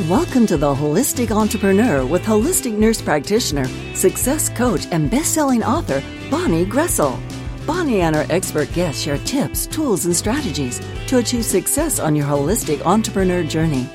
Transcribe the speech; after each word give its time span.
Welcome 0.00 0.44
to 0.48 0.56
the 0.56 0.74
Holistic 0.74 1.30
Entrepreneur 1.30 2.04
with 2.04 2.24
holistic 2.24 2.76
nurse 2.76 3.00
practitioner, 3.00 3.64
success 3.94 4.48
coach, 4.48 4.88
and 4.90 5.08
best-selling 5.08 5.62
author 5.62 6.02
Bonnie 6.32 6.66
Groessl. 6.66 7.16
Bonnie 7.64 8.00
and 8.00 8.16
her 8.16 8.26
expert 8.28 8.70
guests 8.72 9.00
share 9.00 9.18
tips, 9.18 9.68
tools, 9.68 10.04
and 10.04 10.14
strategies 10.14 10.80
to 11.06 11.18
achieve 11.18 11.44
success 11.44 12.00
on 12.00 12.16
your 12.16 12.26
holistic 12.26 12.84
entrepreneur 12.84 13.44
journey. 13.44 13.88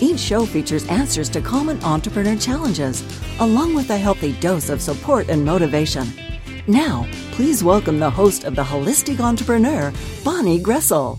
Each 0.00 0.20
show 0.20 0.44
features 0.44 0.86
answers 0.88 1.30
to 1.30 1.40
common 1.40 1.82
entrepreneur 1.82 2.36
challenges, 2.36 3.02
along 3.40 3.74
with 3.74 3.88
a 3.88 3.96
healthy 3.96 4.34
dose 4.34 4.68
of 4.68 4.82
support 4.82 5.30
and 5.30 5.42
motivation. 5.42 6.06
Now, 6.66 7.08
please 7.32 7.64
welcome 7.64 7.98
the 7.98 8.10
host 8.10 8.44
of 8.44 8.54
the 8.54 8.64
Holistic 8.64 9.18
Entrepreneur, 9.18 9.94
Bonnie 10.22 10.60
Groessl. 10.60 11.18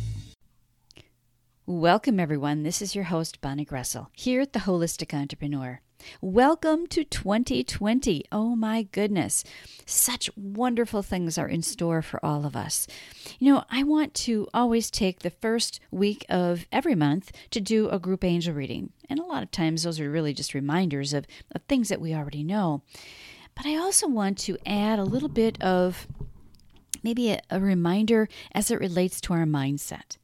Welcome, 1.70 2.20
everyone. 2.20 2.64
This 2.64 2.82
is 2.82 2.96
your 2.96 3.04
host, 3.04 3.42
Bonnie 3.42 3.64
Groessl, 3.64 4.08
here 4.14 4.42
at 4.42 4.54
the 4.54 4.62
Holistic 4.62 5.14
Entrepreneur. 5.14 5.82
Welcome 6.20 6.88
to 6.88 7.04
2020. 7.04 8.26
Oh 8.32 8.56
my 8.56 8.82
goodness. 8.92 9.44
Such 9.86 10.32
wonderful 10.36 11.04
things 11.04 11.38
are 11.38 11.48
in 11.48 11.62
store 11.62 12.02
for 12.02 12.26
all 12.26 12.44
of 12.44 12.56
us. 12.56 12.88
You 13.38 13.54
know, 13.54 13.66
I 13.70 13.84
want 13.84 14.16
to 14.16 14.48
always 14.52 14.90
take 14.90 15.20
the 15.20 15.30
first 15.30 15.80
week 15.92 16.26
of 16.28 16.66
every 16.72 16.96
month 16.96 17.32
to 17.52 17.62
do 17.62 17.88
a 17.90 18.00
group 18.00 18.24
angel 18.24 18.56
reading. 18.56 18.92
And 19.08 19.20
a 19.20 19.26
lot 19.26 19.44
of 19.44 19.52
times 19.52 19.84
those 19.84 20.00
are 20.00 20.10
really 20.10 20.34
just 20.34 20.56
reminders 20.56 21.14
of, 21.14 21.28
of 21.54 21.62
things 21.66 21.90
that 21.90 22.02
we 22.02 22.16
already 22.16 22.44
know. 22.44 22.82
But 23.56 23.68
I 23.68 23.76
also 23.76 24.08
want 24.08 24.40
to 24.40 24.58
add 24.66 24.98
a 24.98 25.04
little 25.04 25.30
bit 25.30 25.62
of 25.62 26.08
maybe 27.04 27.30
a, 27.30 27.42
a 27.52 27.60
reminder 27.60 28.28
as 28.56 28.72
it 28.72 28.80
relates 28.80 29.22
to 29.22 29.34
our 29.34 29.46
mindset. 29.46 30.18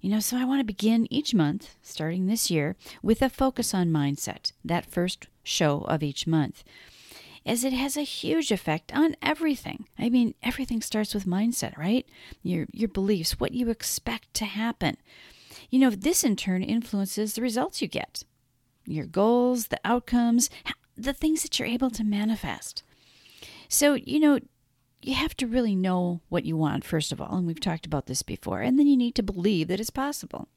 You 0.00 0.10
know, 0.10 0.20
so 0.20 0.36
I 0.36 0.44
want 0.44 0.60
to 0.60 0.64
begin 0.64 1.12
each 1.12 1.34
month, 1.34 1.74
starting 1.82 2.26
this 2.26 2.50
year, 2.50 2.76
with 3.02 3.22
a 3.22 3.28
focus 3.28 3.74
on 3.74 3.88
mindset, 3.88 4.52
that 4.64 4.90
first 4.90 5.26
show 5.42 5.80
of 5.82 6.02
each 6.02 6.26
month, 6.26 6.62
as 7.44 7.64
it 7.64 7.72
has 7.72 7.96
a 7.96 8.02
huge 8.02 8.52
effect 8.52 8.92
on 8.94 9.16
everything. 9.22 9.86
I 9.98 10.08
mean, 10.08 10.34
everything 10.42 10.82
starts 10.82 11.14
with 11.14 11.26
mindset, 11.26 11.76
right? 11.76 12.06
Your 12.42 12.66
your 12.72 12.88
beliefs, 12.88 13.40
what 13.40 13.52
you 13.52 13.70
expect 13.70 14.34
to 14.34 14.44
happen. 14.44 14.96
You 15.70 15.78
know, 15.78 15.90
this 15.90 16.22
in 16.22 16.36
turn 16.36 16.62
influences 16.62 17.34
the 17.34 17.42
results 17.42 17.80
you 17.80 17.88
get. 17.88 18.22
Your 18.84 19.06
goals, 19.06 19.68
the 19.68 19.80
outcomes, 19.84 20.50
the 20.96 21.12
things 21.12 21.42
that 21.42 21.58
you're 21.58 21.68
able 21.68 21.90
to 21.90 22.04
manifest. 22.04 22.82
So, 23.68 23.94
you 23.94 24.20
know, 24.20 24.38
you 25.06 25.14
have 25.14 25.36
to 25.36 25.46
really 25.46 25.76
know 25.76 26.20
what 26.28 26.44
you 26.44 26.56
want, 26.56 26.84
first 26.84 27.12
of 27.12 27.20
all, 27.20 27.36
and 27.36 27.46
we've 27.46 27.60
talked 27.60 27.86
about 27.86 28.06
this 28.06 28.22
before, 28.22 28.60
and 28.60 28.78
then 28.78 28.86
you 28.86 28.96
need 28.96 29.14
to 29.14 29.22
believe 29.22 29.68
that 29.68 29.80
it's 29.80 29.90
possible. 29.90 30.48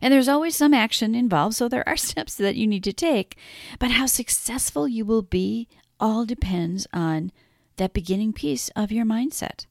And 0.00 0.12
there's 0.12 0.28
always 0.28 0.56
some 0.56 0.74
action 0.74 1.14
involved, 1.14 1.56
so 1.56 1.68
there 1.68 1.88
are 1.88 1.96
steps 1.96 2.34
that 2.36 2.56
you 2.56 2.66
need 2.66 2.84
to 2.84 2.92
take. 2.92 3.36
But 3.78 3.92
how 3.92 4.06
successful 4.06 4.88
you 4.88 5.04
will 5.04 5.22
be 5.22 5.68
all 5.98 6.24
depends 6.24 6.86
on 6.92 7.32
that 7.76 7.92
beginning 7.92 8.32
piece 8.32 8.68
of 8.70 8.92
your 8.92 9.04
mindset. 9.04 9.66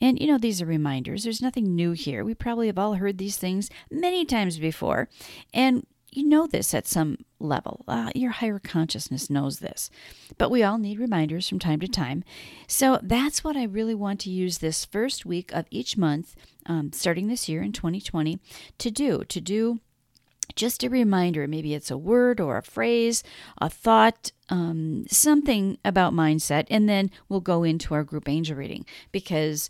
And 0.00 0.20
you 0.20 0.26
know, 0.26 0.38
these 0.38 0.60
are 0.60 0.66
reminders. 0.66 1.24
There's 1.24 1.42
nothing 1.42 1.74
new 1.74 1.92
here. 1.92 2.24
We 2.24 2.34
probably 2.34 2.66
have 2.66 2.78
all 2.78 2.94
heard 2.94 3.18
these 3.18 3.36
things 3.36 3.70
many 3.90 4.24
times 4.24 4.58
before. 4.58 5.08
And 5.52 5.86
you 6.14 6.24
know 6.24 6.46
this 6.46 6.72
at 6.74 6.86
some 6.86 7.18
level. 7.38 7.84
Uh, 7.86 8.10
your 8.14 8.30
higher 8.30 8.58
consciousness 8.58 9.28
knows 9.28 9.58
this. 9.58 9.90
But 10.38 10.50
we 10.50 10.62
all 10.62 10.78
need 10.78 10.98
reminders 10.98 11.48
from 11.48 11.58
time 11.58 11.80
to 11.80 11.88
time. 11.88 12.24
So 12.66 12.98
that's 13.02 13.44
what 13.44 13.56
I 13.56 13.64
really 13.64 13.94
want 13.94 14.20
to 14.20 14.30
use 14.30 14.58
this 14.58 14.84
first 14.84 15.26
week 15.26 15.52
of 15.52 15.66
each 15.70 15.96
month, 15.96 16.36
um, 16.66 16.92
starting 16.92 17.28
this 17.28 17.48
year 17.48 17.62
in 17.62 17.72
2020, 17.72 18.38
to 18.78 18.90
do. 18.90 19.24
To 19.24 19.40
do 19.40 19.80
just 20.56 20.84
a 20.84 20.90
reminder. 20.90 21.46
Maybe 21.48 21.74
it's 21.74 21.90
a 21.90 21.98
word 21.98 22.40
or 22.40 22.56
a 22.58 22.62
phrase, 22.62 23.22
a 23.58 23.68
thought, 23.68 24.30
um, 24.48 25.04
something 25.08 25.78
about 25.84 26.12
mindset. 26.12 26.66
And 26.70 26.88
then 26.88 27.10
we'll 27.28 27.40
go 27.40 27.64
into 27.64 27.94
our 27.94 28.04
group 28.04 28.28
angel 28.28 28.56
reading 28.56 28.84
because 29.10 29.68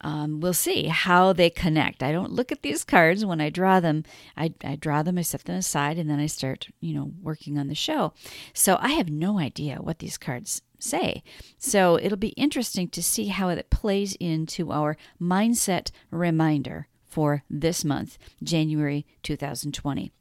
um, 0.00 0.40
we'll 0.40 0.54
see 0.54 0.86
how 0.86 1.32
they 1.32 1.50
connect. 1.50 2.02
I 2.02 2.12
don't 2.12 2.32
look 2.32 2.52
at 2.52 2.62
these 2.62 2.84
cards 2.84 3.24
when 3.24 3.40
I 3.40 3.50
draw 3.50 3.80
them. 3.80 4.04
I, 4.36 4.52
I 4.62 4.76
draw 4.76 5.02
them, 5.02 5.18
I 5.18 5.22
set 5.22 5.44
them 5.44 5.56
aside, 5.56 5.98
and 5.98 6.08
then 6.08 6.20
I 6.20 6.26
start, 6.26 6.68
you 6.80 6.94
know, 6.94 7.12
working 7.22 7.58
on 7.58 7.68
the 7.68 7.74
show. 7.74 8.12
So 8.52 8.78
I 8.80 8.90
have 8.90 9.08
no 9.08 9.38
idea 9.38 9.76
what 9.76 9.98
these 9.98 10.18
cards 10.18 10.62
say. 10.78 11.22
So 11.58 11.98
it'll 11.98 12.18
be 12.18 12.28
interesting 12.28 12.88
to 12.88 13.02
see 13.02 13.28
how 13.28 13.48
it 13.48 13.70
plays 13.70 14.16
into 14.20 14.72
our 14.72 14.96
mindset 15.20 15.90
reminder 16.10 16.88
for 17.08 17.44
this 17.48 17.84
month, 17.84 18.18
January 18.42 19.06
2020. 19.22 20.12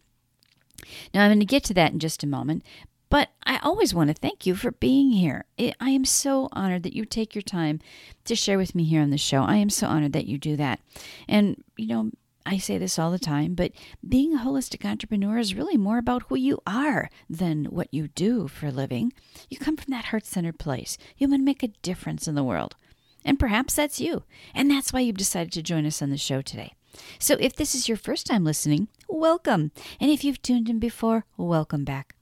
Now, 1.14 1.24
I'm 1.24 1.30
going 1.30 1.40
to 1.40 1.46
get 1.46 1.64
to 1.66 1.74
that 1.74 1.92
in 1.92 2.00
just 2.00 2.24
a 2.24 2.28
moment, 2.28 2.64
but 3.10 3.30
I 3.44 3.60
always 3.64 3.94
want 3.94 4.10
to 4.10 4.14
thank 4.14 4.46
you 4.46 4.56
for 4.56 4.72
being 4.72 5.12
here. 5.12 5.46
I 5.80 5.90
am 5.90 6.06
so 6.06 6.50
honored 6.52 6.84
that 6.84 6.96
you 6.96 7.06
take 7.06 7.36
your 7.36 7.42
time 7.42 7.80
to 8.26 8.36
share 8.36 8.58
with 8.58 8.76
me 8.76 8.84
here 8.84 9.02
on 9.02 9.10
the 9.10 9.18
show. 9.18 9.44
I 9.44 9.58
am 9.58 9.70
so 9.70 9.88
honored 9.88 10.14
that 10.14 10.28
you 10.28 10.38
do 10.38 10.56
that. 10.58 10.80
And, 11.28 11.64
you 11.78 11.88
know, 11.88 12.12
I 12.46 12.58
say 12.58 12.78
this 12.78 13.00
all 13.00 13.12
the 13.12 13.20
time, 13.20 13.56
but 13.56 13.72
being 14.08 14.36
a 14.36 14.40
holistic 14.40 14.88
entrepreneur 14.88 15.38
is 15.40 15.56
really 15.56 15.78
more 15.78 15.98
about 15.98 16.24
who 16.24 16.36
you 16.36 16.60
are 16.68 17.10
than 17.28 17.66
what 17.66 17.92
you 17.92 18.10
do 18.10 18.48
for 18.48 18.68
a 18.68 18.72
living. 18.72 19.14
You 19.50 19.58
come 19.58 19.78
from 19.78 19.92
that 19.92 20.06
heart 20.06 20.26
centered 20.26 20.60
place. 20.60 20.98
You 21.18 21.28
want 21.28 21.42
to 21.42 21.46
make 21.46 21.64
a 21.64 21.70
difference 21.82 22.28
in 22.28 22.36
the 22.36 22.44
world. 22.44 22.76
And 23.24 23.40
perhaps 23.40 23.74
that's 23.74 24.00
you. 24.00 24.24
And 24.54 24.70
that's 24.70 24.94
why 24.94 25.00
you've 25.00 25.18
decided 25.18 25.52
to 25.54 25.64
join 25.64 25.88
us 25.88 26.02
on 26.04 26.12
the 26.12 26.18
show 26.18 26.44
today. 26.44 26.74
So 27.18 27.36
if 27.40 27.56
this 27.56 27.74
is 27.74 27.90
your 27.90 27.98
first 27.98 28.28
time 28.28 28.44
listening, 28.44 28.88
welcome. 29.10 29.72
And 30.00 30.12
if 30.12 30.24
you've 30.24 30.42
tuned 30.42 30.70
in 30.70 30.80
before, 30.80 31.26
welcome 31.38 31.84
back. 31.84 32.15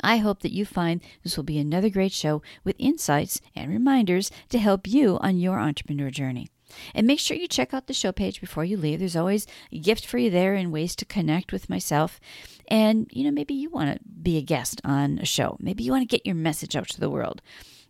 I 0.00 0.18
hope 0.18 0.40
that 0.40 0.52
you 0.52 0.64
find 0.64 1.00
this 1.22 1.36
will 1.36 1.44
be 1.44 1.58
another 1.58 1.88
great 1.88 2.12
show 2.12 2.42
with 2.64 2.76
insights 2.78 3.40
and 3.54 3.70
reminders 3.70 4.30
to 4.50 4.58
help 4.58 4.86
you 4.86 5.18
on 5.20 5.38
your 5.38 5.58
entrepreneur 5.58 6.10
journey. 6.10 6.48
And 6.94 7.06
make 7.06 7.20
sure 7.20 7.36
you 7.36 7.48
check 7.48 7.72
out 7.72 7.86
the 7.86 7.94
show 7.94 8.12
page 8.12 8.40
before 8.40 8.64
you 8.64 8.76
leave. 8.76 8.98
There's 8.98 9.16
always 9.16 9.46
a 9.72 9.78
gift 9.78 10.04
for 10.04 10.18
you 10.18 10.30
there 10.30 10.54
and 10.54 10.72
ways 10.72 10.96
to 10.96 11.04
connect 11.04 11.52
with 11.52 11.70
myself. 11.70 12.20
And, 12.68 13.08
you 13.12 13.24
know, 13.24 13.30
maybe 13.30 13.54
you 13.54 13.70
want 13.70 13.94
to 13.94 14.00
be 14.04 14.36
a 14.36 14.42
guest 14.42 14.80
on 14.84 15.18
a 15.18 15.24
show. 15.24 15.56
Maybe 15.60 15.84
you 15.84 15.92
want 15.92 16.02
to 16.02 16.16
get 16.16 16.26
your 16.26 16.34
message 16.34 16.74
out 16.74 16.88
to 16.88 17.00
the 17.00 17.10
world. 17.10 17.40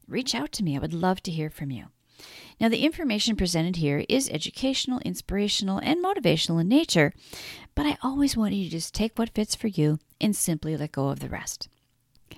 Reach 0.07 0.35
out 0.35 0.53
to 0.53 0.63
me. 0.63 0.77
I 0.77 0.81
would 0.81 0.95
love 0.95 1.23
to 1.23 1.31
hear 1.31 1.51
from 1.51 1.71
you. 1.71 1.87
Now, 2.61 2.69
the 2.69 2.85
information 2.85 3.37
presented 3.37 3.77
here 3.77 4.05
is 4.09 4.31
educational, 4.31 5.01
inspirational, 5.01 5.79
and 5.79 6.03
motivational 6.03 6.61
in 6.61 6.69
nature, 6.69 7.13
but 7.75 7.85
I 7.85 7.99
always 8.03 8.37
want 8.37 8.55
you 8.55 8.65
to 8.65 8.71
just 8.71 8.95
take 8.95 9.19
what 9.19 9.35
fits 9.35 9.55
for 9.55 9.67
you 9.67 9.99
and 10.21 10.35
simply 10.35 10.77
let 10.77 10.93
go 10.93 11.09
of 11.09 11.21
the 11.21 11.29
rest. 11.29 11.69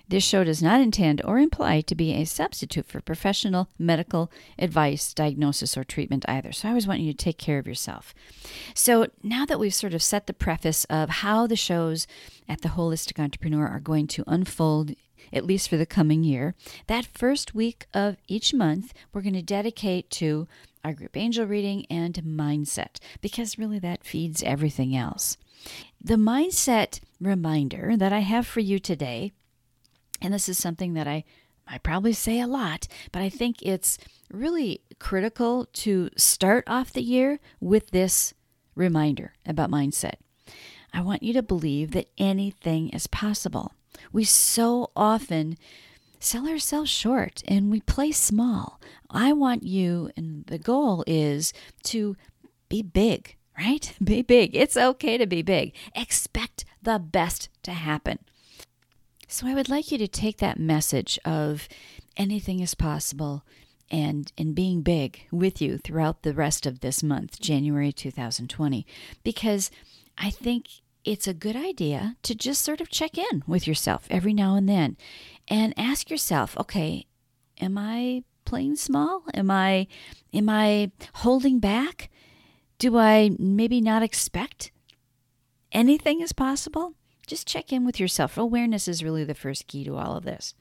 This 0.08 0.24
show 0.24 0.42
does 0.42 0.62
not 0.62 0.80
intend 0.80 1.22
or 1.24 1.38
imply 1.38 1.82
to 1.82 1.94
be 1.94 2.14
a 2.14 2.24
substitute 2.24 2.86
for 2.86 3.00
professional 3.00 3.68
medical 3.78 4.32
advice, 4.58 5.12
diagnosis, 5.12 5.76
or 5.76 5.84
treatment 5.84 6.24
either. 6.26 6.50
So 6.50 6.68
I 6.68 6.70
always 6.70 6.86
want 6.86 7.00
you 7.00 7.12
to 7.12 7.16
take 7.16 7.36
care 7.36 7.58
of 7.58 7.66
yourself. 7.66 8.14
So 8.74 9.08
now 9.22 9.44
that 9.44 9.60
we've 9.60 9.74
sort 9.74 9.92
of 9.92 10.02
set 10.02 10.26
the 10.26 10.32
preface 10.32 10.84
of 10.84 11.10
how 11.10 11.46
the 11.46 11.56
shows 11.56 12.06
at 12.48 12.62
the 12.62 12.70
Holistic 12.70 13.22
Entrepreneur 13.22 13.68
are 13.68 13.80
going 13.80 14.06
to 14.08 14.24
unfold 14.26 14.92
at 15.32 15.44
least 15.44 15.68
for 15.68 15.76
the 15.76 15.84
coming 15.84 16.24
year. 16.24 16.54
That 16.86 17.04
first 17.04 17.54
week 17.54 17.86
of 17.92 18.16
each 18.28 18.54
month, 18.54 18.94
we're 19.12 19.20
going 19.20 19.34
to 19.34 19.42
dedicate 19.42 20.08
to 20.12 20.48
our 20.84 20.94
group 20.94 21.16
angel 21.16 21.44
reading 21.44 21.86
and 21.90 22.14
mindset 22.24 22.98
because 23.20 23.58
really 23.58 23.78
that 23.80 24.04
feeds 24.04 24.42
everything 24.42 24.96
else. 24.96 25.36
The 26.00 26.14
mindset 26.14 27.00
reminder 27.20 27.96
that 27.96 28.12
I 28.12 28.20
have 28.20 28.46
for 28.46 28.60
you 28.60 28.78
today 28.78 29.32
and 30.20 30.32
this 30.32 30.48
is 30.48 30.58
something 30.58 30.94
that 30.94 31.06
I 31.06 31.24
I 31.70 31.78
probably 31.78 32.14
say 32.14 32.40
a 32.40 32.46
lot, 32.46 32.88
but 33.12 33.20
I 33.20 33.28
think 33.28 33.60
it's 33.60 33.98
really 34.32 34.80
critical 34.98 35.66
to 35.74 36.08
start 36.16 36.64
off 36.66 36.92
the 36.92 37.02
year 37.02 37.40
with 37.60 37.90
this 37.90 38.32
reminder 38.74 39.34
about 39.44 39.70
mindset. 39.70 40.14
I 40.94 41.02
want 41.02 41.22
you 41.22 41.34
to 41.34 41.42
believe 41.42 41.90
that 41.90 42.08
anything 42.16 42.88
is 42.90 43.06
possible. 43.06 43.72
We 44.12 44.24
so 44.24 44.90
often 44.96 45.58
sell 46.18 46.48
ourselves 46.48 46.90
short 46.90 47.42
and 47.46 47.70
we 47.70 47.80
play 47.80 48.12
small. 48.12 48.80
I 49.10 49.32
want 49.32 49.62
you, 49.62 50.10
and 50.16 50.46
the 50.46 50.58
goal 50.58 51.04
is 51.06 51.52
to 51.84 52.16
be 52.68 52.82
big, 52.82 53.36
right? 53.58 53.92
Be 54.02 54.22
big. 54.22 54.54
It's 54.54 54.76
okay 54.76 55.18
to 55.18 55.26
be 55.26 55.42
big. 55.42 55.74
Expect 55.94 56.64
the 56.82 56.98
best 56.98 57.48
to 57.62 57.72
happen. 57.72 58.18
So 59.30 59.46
I 59.46 59.52
would 59.52 59.68
like 59.68 59.92
you 59.92 59.98
to 59.98 60.08
take 60.08 60.38
that 60.38 60.58
message 60.58 61.18
of 61.22 61.68
anything 62.16 62.60
is 62.60 62.74
possible 62.74 63.44
and 63.90 64.32
and 64.38 64.54
being 64.54 64.80
big 64.80 65.20
with 65.30 65.60
you 65.60 65.76
throughout 65.76 66.22
the 66.22 66.32
rest 66.32 66.64
of 66.64 66.80
this 66.80 67.02
month, 67.02 67.38
January 67.38 67.92
2020, 67.92 68.86
because 69.22 69.70
I 70.16 70.30
think 70.30 70.66
it's 71.04 71.28
a 71.28 71.34
good 71.34 71.56
idea 71.56 72.16
to 72.22 72.34
just 72.34 72.64
sort 72.64 72.80
of 72.80 72.88
check 72.88 73.18
in 73.18 73.44
with 73.46 73.66
yourself 73.66 74.06
every 74.10 74.32
now 74.32 74.54
and 74.54 74.66
then 74.66 74.96
and 75.46 75.74
ask 75.76 76.08
yourself, 76.10 76.56
okay, 76.58 77.04
am 77.60 77.76
I 77.76 78.24
playing 78.46 78.76
small? 78.76 79.24
Am 79.34 79.50
I 79.50 79.88
am 80.32 80.48
I 80.48 80.90
holding 81.16 81.60
back? 81.60 82.08
Do 82.78 82.96
I 82.96 83.32
maybe 83.38 83.82
not 83.82 84.02
expect 84.02 84.72
anything 85.70 86.22
is 86.22 86.32
possible? 86.32 86.94
Just 87.28 87.46
check 87.46 87.72
in 87.72 87.84
with 87.84 88.00
yourself. 88.00 88.36
Awareness 88.36 88.88
is 88.88 89.04
really 89.04 89.24
the 89.24 89.34
first 89.34 89.66
key 89.66 89.84
to 89.84 89.96
all 89.96 90.16
of 90.16 90.24
this. 90.24 90.54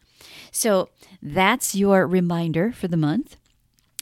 So 0.51 0.89
that's 1.21 1.75
your 1.75 2.05
reminder 2.05 2.71
for 2.71 2.87
the 2.87 2.97
month. 2.97 3.37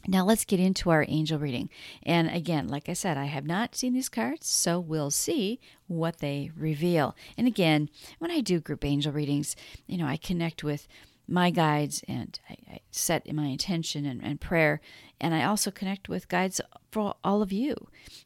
Now 0.07 0.23
let's 0.23 0.45
get 0.45 0.59
into 0.59 0.91
our 0.91 1.06
angel 1.07 1.39
reading. 1.39 1.69
And 2.03 2.29
again, 2.29 2.67
like 2.67 2.89
I 2.89 2.94
said, 2.94 3.17
I 3.17 3.25
have 3.25 3.45
not 3.45 3.75
seen 3.75 3.94
these 3.94 4.09
cards, 4.09 4.47
so 4.47 4.79
we'll 4.79 5.12
see 5.12 5.59
what 5.88 6.19
they 6.19 6.51
reveal. 6.56 7.15
And 7.38 7.47
again, 7.47 7.89
when 8.19 8.29
I 8.29 8.41
do 8.41 8.59
group 8.59 8.85
angel 8.85 9.12
readings, 9.12 9.56
you 9.88 9.97
know, 9.97 10.06
I 10.06 10.17
connect 10.17 10.63
with 10.63 10.88
my 11.27 11.50
guides 11.50 12.03
and 12.07 12.39
I, 12.50 12.57
I 12.71 12.79
set 12.91 13.31
my 13.33 13.45
intention 13.45 14.06
and, 14.06 14.23
and 14.23 14.39
prayer. 14.39 14.79
And 15.19 15.33
I 15.33 15.44
also 15.44 15.71
connect 15.71 16.07
with 16.07 16.27
guides 16.27 16.62
for 16.91 17.15
all 17.23 17.41
of 17.41 17.51
you, 17.51 17.75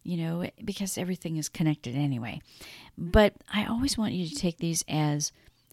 you 0.04 0.18
know, 0.18 0.50
because 0.64 0.98
everything 0.98 1.38
is 1.38 1.48
connected 1.48 1.96
anyway. 1.96 2.42
But 3.00 3.34
I 3.52 3.66
always 3.66 3.98
want 3.98 4.14
you 4.14 4.28
to 4.28 4.36
take 4.36 4.58
these 4.58 4.84
as 4.90 5.32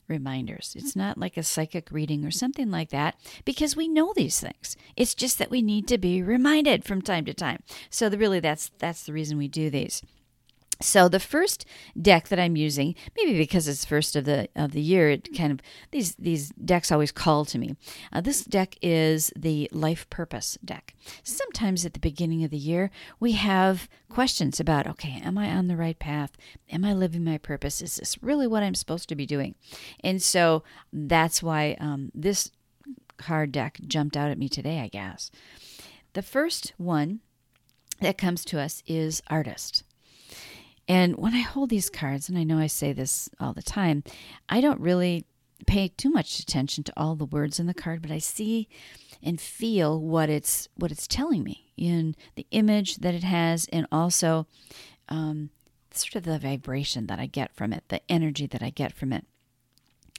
reminders. 0.08 0.74
It's 0.78 0.94
not 0.94 1.18
like 1.18 1.36
a 1.36 1.42
psychic 1.42 1.90
reading 1.90 2.24
or 2.24 2.30
something 2.30 2.70
like 2.70 2.90
that 2.90 3.16
because 3.44 3.74
we 3.74 3.88
know 3.88 4.12
these 4.14 4.38
things. 4.38 4.76
It's 4.96 5.14
just 5.14 5.38
that 5.38 5.50
we 5.50 5.60
need 5.60 5.88
to 5.88 5.98
be 5.98 6.22
reminded 6.22 6.84
from 6.84 7.02
time 7.02 7.24
to 7.24 7.34
time. 7.34 7.64
So 7.90 8.08
the, 8.08 8.16
really 8.16 8.38
that's 8.38 8.70
that's 8.78 9.02
the 9.02 9.12
reason 9.12 9.38
we 9.38 9.48
do 9.48 9.70
these. 9.70 10.02
So 10.80 11.08
the 11.08 11.20
first 11.20 11.64
deck 12.00 12.28
that 12.28 12.38
I'm 12.38 12.56
using, 12.56 12.94
maybe 13.16 13.38
because 13.38 13.66
it's 13.66 13.84
first 13.84 14.14
of 14.14 14.24
the 14.24 14.48
of 14.54 14.72
the 14.72 14.80
year, 14.80 15.10
it 15.10 15.36
kind 15.36 15.52
of 15.52 15.60
these 15.90 16.14
these 16.16 16.50
decks 16.50 16.92
always 16.92 17.12
call 17.12 17.44
to 17.46 17.58
me. 17.58 17.76
Uh, 18.12 18.20
this 18.20 18.44
deck 18.44 18.76
is 18.82 19.32
the 19.34 19.68
Life 19.72 20.08
Purpose 20.10 20.58
deck. 20.64 20.94
Sometimes 21.22 21.86
at 21.86 21.94
the 21.94 22.00
beginning 22.00 22.44
of 22.44 22.50
the 22.50 22.56
year, 22.58 22.90
we 23.18 23.32
have 23.32 23.88
questions 24.10 24.60
about, 24.60 24.86
okay, 24.86 25.20
am 25.24 25.38
I 25.38 25.50
on 25.50 25.68
the 25.68 25.76
right 25.76 25.98
path? 25.98 26.32
Am 26.70 26.84
I 26.84 26.92
living 26.92 27.24
my 27.24 27.38
purpose? 27.38 27.80
Is 27.80 27.96
this 27.96 28.22
really 28.22 28.46
what 28.46 28.62
I'm 28.62 28.74
supposed 28.74 29.08
to 29.08 29.16
be 29.16 29.26
doing? 29.26 29.54
And 30.04 30.22
so 30.22 30.62
that's 30.92 31.42
why 31.42 31.76
um, 31.80 32.10
this 32.14 32.50
card 33.16 33.52
deck 33.52 33.80
jumped 33.86 34.16
out 34.16 34.30
at 34.30 34.38
me 34.38 34.48
today, 34.48 34.80
I 34.80 34.88
guess. 34.88 35.30
The 36.12 36.22
first 36.22 36.72
one 36.76 37.20
that 38.00 38.18
comes 38.18 38.44
to 38.46 38.60
us 38.60 38.82
is 38.86 39.22
artist. 39.28 39.84
And 40.88 41.16
when 41.16 41.34
I 41.34 41.40
hold 41.40 41.70
these 41.70 41.90
cards, 41.90 42.28
and 42.28 42.38
I 42.38 42.44
know 42.44 42.58
I 42.58 42.68
say 42.68 42.92
this 42.92 43.28
all 43.40 43.52
the 43.52 43.62
time, 43.62 44.04
I 44.48 44.60
don't 44.60 44.80
really 44.80 45.26
pay 45.66 45.88
too 45.88 46.10
much 46.10 46.38
attention 46.38 46.84
to 46.84 46.92
all 46.96 47.16
the 47.16 47.24
words 47.24 47.58
in 47.58 47.66
the 47.66 47.74
card, 47.74 48.02
but 48.02 48.10
I 48.10 48.18
see 48.18 48.68
and 49.22 49.40
feel 49.40 50.00
what 50.00 50.28
it's 50.28 50.68
what 50.76 50.92
it's 50.92 51.06
telling 51.06 51.42
me 51.42 51.72
in 51.76 52.14
the 52.36 52.46
image 52.50 52.96
that 52.98 53.14
it 53.14 53.24
has, 53.24 53.66
and 53.72 53.86
also 53.90 54.46
um, 55.08 55.50
sort 55.90 56.14
of 56.16 56.24
the 56.24 56.38
vibration 56.38 57.06
that 57.06 57.18
I 57.18 57.26
get 57.26 57.54
from 57.54 57.72
it, 57.72 57.84
the 57.88 58.00
energy 58.08 58.46
that 58.46 58.62
I 58.62 58.70
get 58.70 58.92
from 58.92 59.12
it. 59.12 59.24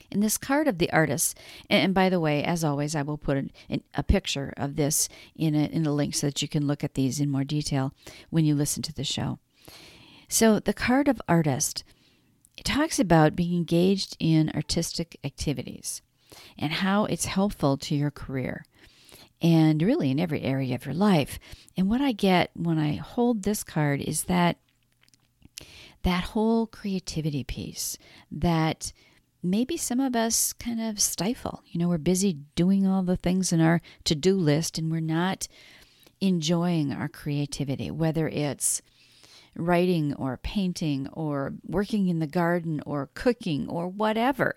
In 0.09 0.21
this 0.21 0.37
card 0.37 0.67
of 0.67 0.77
the 0.77 0.91
artist, 0.91 1.37
and, 1.69 1.93
by 1.93 2.09
the 2.09 2.19
way, 2.19 2.43
as 2.43 2.63
always, 2.63 2.95
I 2.95 3.01
will 3.01 3.17
put 3.17 3.37
a, 3.37 3.81
a 3.93 4.03
picture 4.03 4.53
of 4.57 4.75
this 4.75 5.09
in 5.35 5.53
a, 5.53 5.65
in 5.65 5.85
a 5.85 5.93
link 5.93 6.15
so 6.15 6.27
that 6.27 6.41
you 6.41 6.47
can 6.47 6.65
look 6.65 6.83
at 6.83 6.93
these 6.93 7.19
in 7.19 7.29
more 7.29 7.43
detail 7.43 7.93
when 8.29 8.45
you 8.45 8.55
listen 8.55 8.81
to 8.83 8.93
the 8.93 9.03
show. 9.03 9.39
So, 10.27 10.59
the 10.59 10.73
card 10.73 11.07
of 11.07 11.21
artist 11.27 11.83
it 12.57 12.65
talks 12.65 12.99
about 12.99 13.35
being 13.35 13.55
engaged 13.55 14.17
in 14.19 14.51
artistic 14.55 15.17
activities 15.23 16.01
and 16.57 16.73
how 16.73 17.05
it's 17.05 17.25
helpful 17.25 17.77
to 17.77 17.95
your 17.95 18.11
career 18.11 18.65
and 19.41 19.81
really 19.81 20.09
in 20.09 20.19
every 20.19 20.41
area 20.41 20.73
of 20.73 20.85
your 20.85 20.95
life. 20.95 21.39
And 21.77 21.87
what 21.87 22.01
I 22.01 22.11
get 22.11 22.49
when 22.55 22.79
I 22.79 22.95
hold 22.95 23.43
this 23.43 23.63
card 23.63 24.01
is 24.01 24.23
that 24.23 24.57
that 26.03 26.23
whole 26.23 26.65
creativity 26.65 27.43
piece 27.43 27.97
that 28.31 28.91
maybe 29.43 29.77
some 29.77 29.99
of 29.99 30.15
us 30.15 30.53
kind 30.53 30.81
of 30.81 30.99
stifle. 30.99 31.61
You 31.67 31.79
know, 31.79 31.89
we're 31.89 31.97
busy 31.99 32.39
doing 32.55 32.87
all 32.87 33.03
the 33.03 33.17
things 33.17 33.53
in 33.53 33.61
our 33.61 33.81
to 34.05 34.15
do 34.15 34.35
list 34.35 34.77
and 34.77 34.91
we're 34.91 34.99
not 34.99 35.47
enjoying 36.19 36.91
our 36.91 37.07
creativity, 37.07 37.91
whether 37.91 38.27
it's 38.27 38.81
writing 39.57 40.13
or 40.13 40.37
painting 40.37 41.07
or 41.13 41.53
working 41.65 42.07
in 42.07 42.19
the 42.19 42.27
garden 42.27 42.81
or 42.85 43.09
cooking 43.13 43.67
or 43.67 43.87
whatever. 43.87 44.55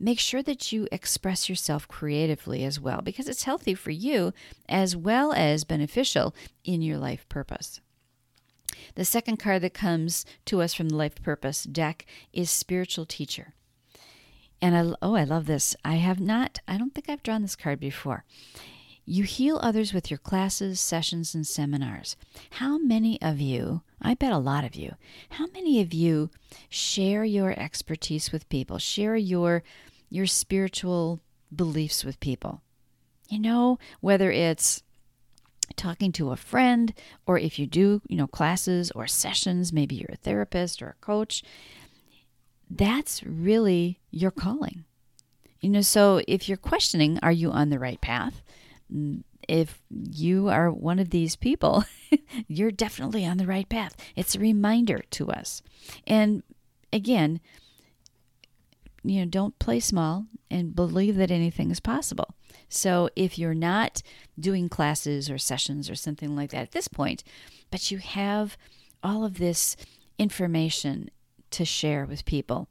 Make 0.00 0.20
sure 0.20 0.42
that 0.44 0.70
you 0.70 0.86
express 0.92 1.48
yourself 1.48 1.88
creatively 1.88 2.64
as 2.64 2.78
well 2.78 3.00
because 3.02 3.28
it's 3.28 3.42
healthy 3.42 3.74
for 3.74 3.90
you 3.90 4.32
as 4.68 4.96
well 4.96 5.32
as 5.32 5.64
beneficial 5.64 6.34
in 6.64 6.82
your 6.82 6.98
life 6.98 7.28
purpose. 7.28 7.80
The 8.94 9.04
second 9.04 9.38
card 9.38 9.62
that 9.62 9.74
comes 9.74 10.24
to 10.46 10.60
us 10.60 10.74
from 10.74 10.88
the 10.88 10.96
Life 10.96 11.20
Purpose 11.22 11.64
deck 11.64 12.06
is 12.32 12.50
Spiritual 12.50 13.06
Teacher. 13.06 13.54
And 14.60 14.76
I 14.76 14.94
oh, 15.02 15.14
I 15.14 15.24
love 15.24 15.46
this. 15.46 15.76
I 15.84 15.96
have 15.96 16.20
not 16.20 16.58
I 16.66 16.78
don't 16.78 16.94
think 16.94 17.08
I've 17.08 17.22
drawn 17.22 17.42
this 17.42 17.56
card 17.56 17.80
before. 17.80 18.24
You 19.10 19.24
heal 19.24 19.58
others 19.62 19.94
with 19.94 20.10
your 20.10 20.18
classes, 20.18 20.78
sessions, 20.78 21.34
and 21.34 21.46
seminars. 21.46 22.14
How 22.50 22.76
many 22.76 23.18
of 23.22 23.40
you, 23.40 23.80
I 24.02 24.12
bet 24.12 24.32
a 24.32 24.38
lot 24.38 24.64
of 24.64 24.74
you, 24.74 24.96
how 25.30 25.46
many 25.46 25.80
of 25.80 25.94
you 25.94 26.28
share 26.68 27.24
your 27.24 27.58
expertise 27.58 28.32
with 28.32 28.50
people, 28.50 28.76
share 28.76 29.16
your, 29.16 29.62
your 30.10 30.26
spiritual 30.26 31.20
beliefs 31.54 32.04
with 32.04 32.20
people? 32.20 32.60
You 33.30 33.38
know, 33.38 33.78
whether 34.00 34.30
it's 34.30 34.82
talking 35.74 36.12
to 36.12 36.32
a 36.32 36.36
friend 36.36 36.92
or 37.26 37.38
if 37.38 37.58
you 37.58 37.66
do, 37.66 38.02
you 38.08 38.16
know, 38.18 38.26
classes 38.26 38.90
or 38.90 39.06
sessions, 39.06 39.72
maybe 39.72 39.94
you're 39.94 40.10
a 40.12 40.16
therapist 40.16 40.82
or 40.82 40.88
a 40.88 41.04
coach, 41.04 41.42
that's 42.68 43.22
really 43.24 44.00
your 44.10 44.30
calling. 44.30 44.84
You 45.62 45.70
know, 45.70 45.80
so 45.80 46.20
if 46.28 46.46
you're 46.46 46.58
questioning, 46.58 47.18
are 47.22 47.32
you 47.32 47.50
on 47.50 47.70
the 47.70 47.78
right 47.78 48.02
path? 48.02 48.42
If 49.48 49.80
you 49.90 50.48
are 50.48 50.70
one 50.70 50.98
of 50.98 51.10
these 51.10 51.36
people, 51.36 51.84
you're 52.48 52.70
definitely 52.70 53.24
on 53.24 53.36
the 53.36 53.46
right 53.46 53.68
path. 53.68 53.94
It's 54.16 54.34
a 54.34 54.40
reminder 54.40 55.02
to 55.10 55.30
us. 55.30 55.62
And 56.06 56.42
again, 56.92 57.40
you 59.02 59.20
know, 59.20 59.26
don't 59.26 59.58
play 59.58 59.80
small 59.80 60.26
and 60.50 60.74
believe 60.74 61.16
that 61.16 61.30
anything 61.30 61.70
is 61.70 61.80
possible. 61.80 62.34
So 62.68 63.08
if 63.16 63.38
you're 63.38 63.54
not 63.54 64.02
doing 64.38 64.68
classes 64.68 65.30
or 65.30 65.38
sessions 65.38 65.88
or 65.88 65.94
something 65.94 66.36
like 66.36 66.50
that 66.50 66.62
at 66.62 66.72
this 66.72 66.88
point, 66.88 67.24
but 67.70 67.90
you 67.90 67.98
have 67.98 68.56
all 69.02 69.24
of 69.24 69.38
this 69.38 69.76
information 70.18 71.10
to 71.50 71.64
share 71.64 72.04
with 72.04 72.24
people, 72.24 72.68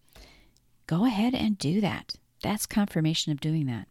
go 0.86 1.06
ahead 1.06 1.34
and 1.34 1.58
do 1.58 1.82
that. 1.82 2.16
That's 2.44 2.66
confirmation 2.66 3.32
of 3.32 3.42
doing 3.42 3.66
that. 3.66 3.88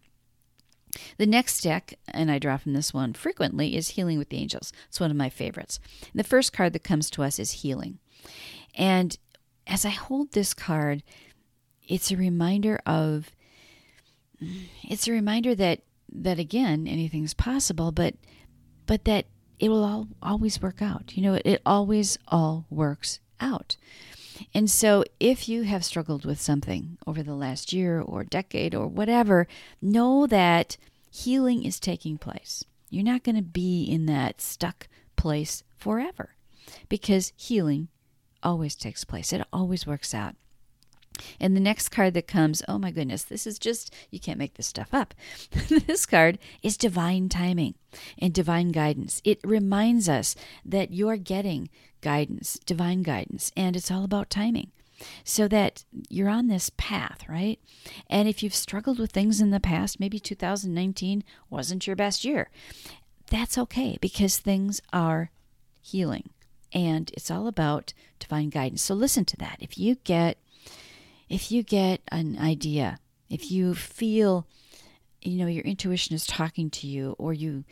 The 1.18 1.26
next 1.26 1.62
deck, 1.62 1.94
and 2.08 2.30
I 2.30 2.38
draw 2.38 2.56
from 2.56 2.72
this 2.72 2.94
one 2.94 3.12
frequently, 3.12 3.76
is 3.76 3.90
Healing 3.90 4.18
with 4.18 4.28
the 4.28 4.38
Angels. 4.38 4.72
It's 4.88 5.00
one 5.00 5.10
of 5.10 5.16
my 5.16 5.28
favorites. 5.28 5.78
And 6.12 6.18
the 6.18 6.24
first 6.24 6.52
card 6.52 6.72
that 6.72 6.84
comes 6.84 7.10
to 7.10 7.22
us 7.22 7.38
is 7.38 7.62
Healing. 7.62 7.98
And 8.74 9.16
as 9.66 9.84
I 9.84 9.90
hold 9.90 10.32
this 10.32 10.54
card, 10.54 11.02
it's 11.86 12.10
a 12.10 12.16
reminder 12.16 12.80
of 12.86 13.30
it's 14.82 15.08
a 15.08 15.12
reminder 15.12 15.54
that 15.54 15.80
that 16.12 16.38
again 16.38 16.86
anything's 16.86 17.34
possible 17.34 17.90
but 17.90 18.14
but 18.86 19.04
that 19.04 19.26
it 19.58 19.70
will 19.70 19.84
all, 19.84 20.08
always 20.22 20.60
work 20.60 20.82
out 20.82 21.16
you 21.16 21.22
know 21.22 21.34
it, 21.34 21.42
it 21.44 21.62
always 21.64 22.18
all 22.28 22.66
works 22.68 23.18
out 23.40 23.76
and 24.54 24.70
so, 24.70 25.04
if 25.20 25.48
you 25.48 25.62
have 25.62 25.84
struggled 25.84 26.24
with 26.24 26.40
something 26.40 26.98
over 27.06 27.22
the 27.22 27.34
last 27.34 27.72
year 27.72 28.00
or 28.00 28.24
decade 28.24 28.74
or 28.74 28.86
whatever, 28.86 29.46
know 29.80 30.26
that 30.26 30.76
healing 31.10 31.64
is 31.64 31.80
taking 31.80 32.18
place. 32.18 32.64
You're 32.90 33.04
not 33.04 33.24
going 33.24 33.36
to 33.36 33.42
be 33.42 33.84
in 33.84 34.06
that 34.06 34.40
stuck 34.40 34.88
place 35.16 35.62
forever 35.76 36.34
because 36.88 37.32
healing 37.36 37.88
always 38.42 38.76
takes 38.76 39.04
place, 39.04 39.32
it 39.32 39.46
always 39.52 39.86
works 39.86 40.14
out. 40.14 40.34
And 41.40 41.56
the 41.56 41.60
next 41.60 41.90
card 41.90 42.14
that 42.14 42.26
comes, 42.26 42.62
oh 42.68 42.78
my 42.78 42.90
goodness, 42.90 43.22
this 43.22 43.46
is 43.46 43.58
just, 43.58 43.94
you 44.10 44.20
can't 44.20 44.38
make 44.38 44.54
this 44.54 44.66
stuff 44.66 44.92
up. 44.92 45.14
this 45.68 46.06
card 46.06 46.38
is 46.62 46.76
divine 46.76 47.28
timing 47.28 47.74
and 48.18 48.32
divine 48.32 48.70
guidance. 48.70 49.20
It 49.24 49.40
reminds 49.44 50.08
us 50.08 50.34
that 50.64 50.92
you're 50.92 51.16
getting 51.16 51.68
guidance, 52.00 52.58
divine 52.66 53.02
guidance, 53.02 53.52
and 53.56 53.76
it's 53.76 53.90
all 53.90 54.04
about 54.04 54.30
timing. 54.30 54.72
So 55.24 55.46
that 55.48 55.84
you're 56.08 56.30
on 56.30 56.46
this 56.46 56.70
path, 56.78 57.28
right? 57.28 57.60
And 58.08 58.28
if 58.28 58.42
you've 58.42 58.54
struggled 58.54 58.98
with 58.98 59.12
things 59.12 59.42
in 59.42 59.50
the 59.50 59.60
past, 59.60 60.00
maybe 60.00 60.18
2019 60.18 61.22
wasn't 61.50 61.86
your 61.86 61.96
best 61.96 62.24
year, 62.24 62.48
that's 63.28 63.58
okay 63.58 63.98
because 64.00 64.38
things 64.38 64.80
are 64.94 65.30
healing 65.82 66.30
and 66.72 67.10
it's 67.14 67.30
all 67.30 67.46
about 67.46 67.92
divine 68.18 68.50
guidance. 68.50 68.82
So 68.82 68.94
listen 68.94 69.24
to 69.26 69.36
that. 69.38 69.56
If 69.60 69.78
you 69.78 69.96
get 70.04 70.38
if 71.28 71.50
you 71.50 71.62
get 71.62 72.00
an 72.08 72.38
idea, 72.38 72.98
if 73.28 73.50
you 73.50 73.74
feel 73.74 74.46
you 75.22 75.38
know 75.38 75.46
your 75.46 75.64
intuition 75.64 76.14
is 76.14 76.26
talking 76.26 76.70
to 76.70 76.86
you 76.86 77.14
or 77.18 77.32
you 77.32 77.64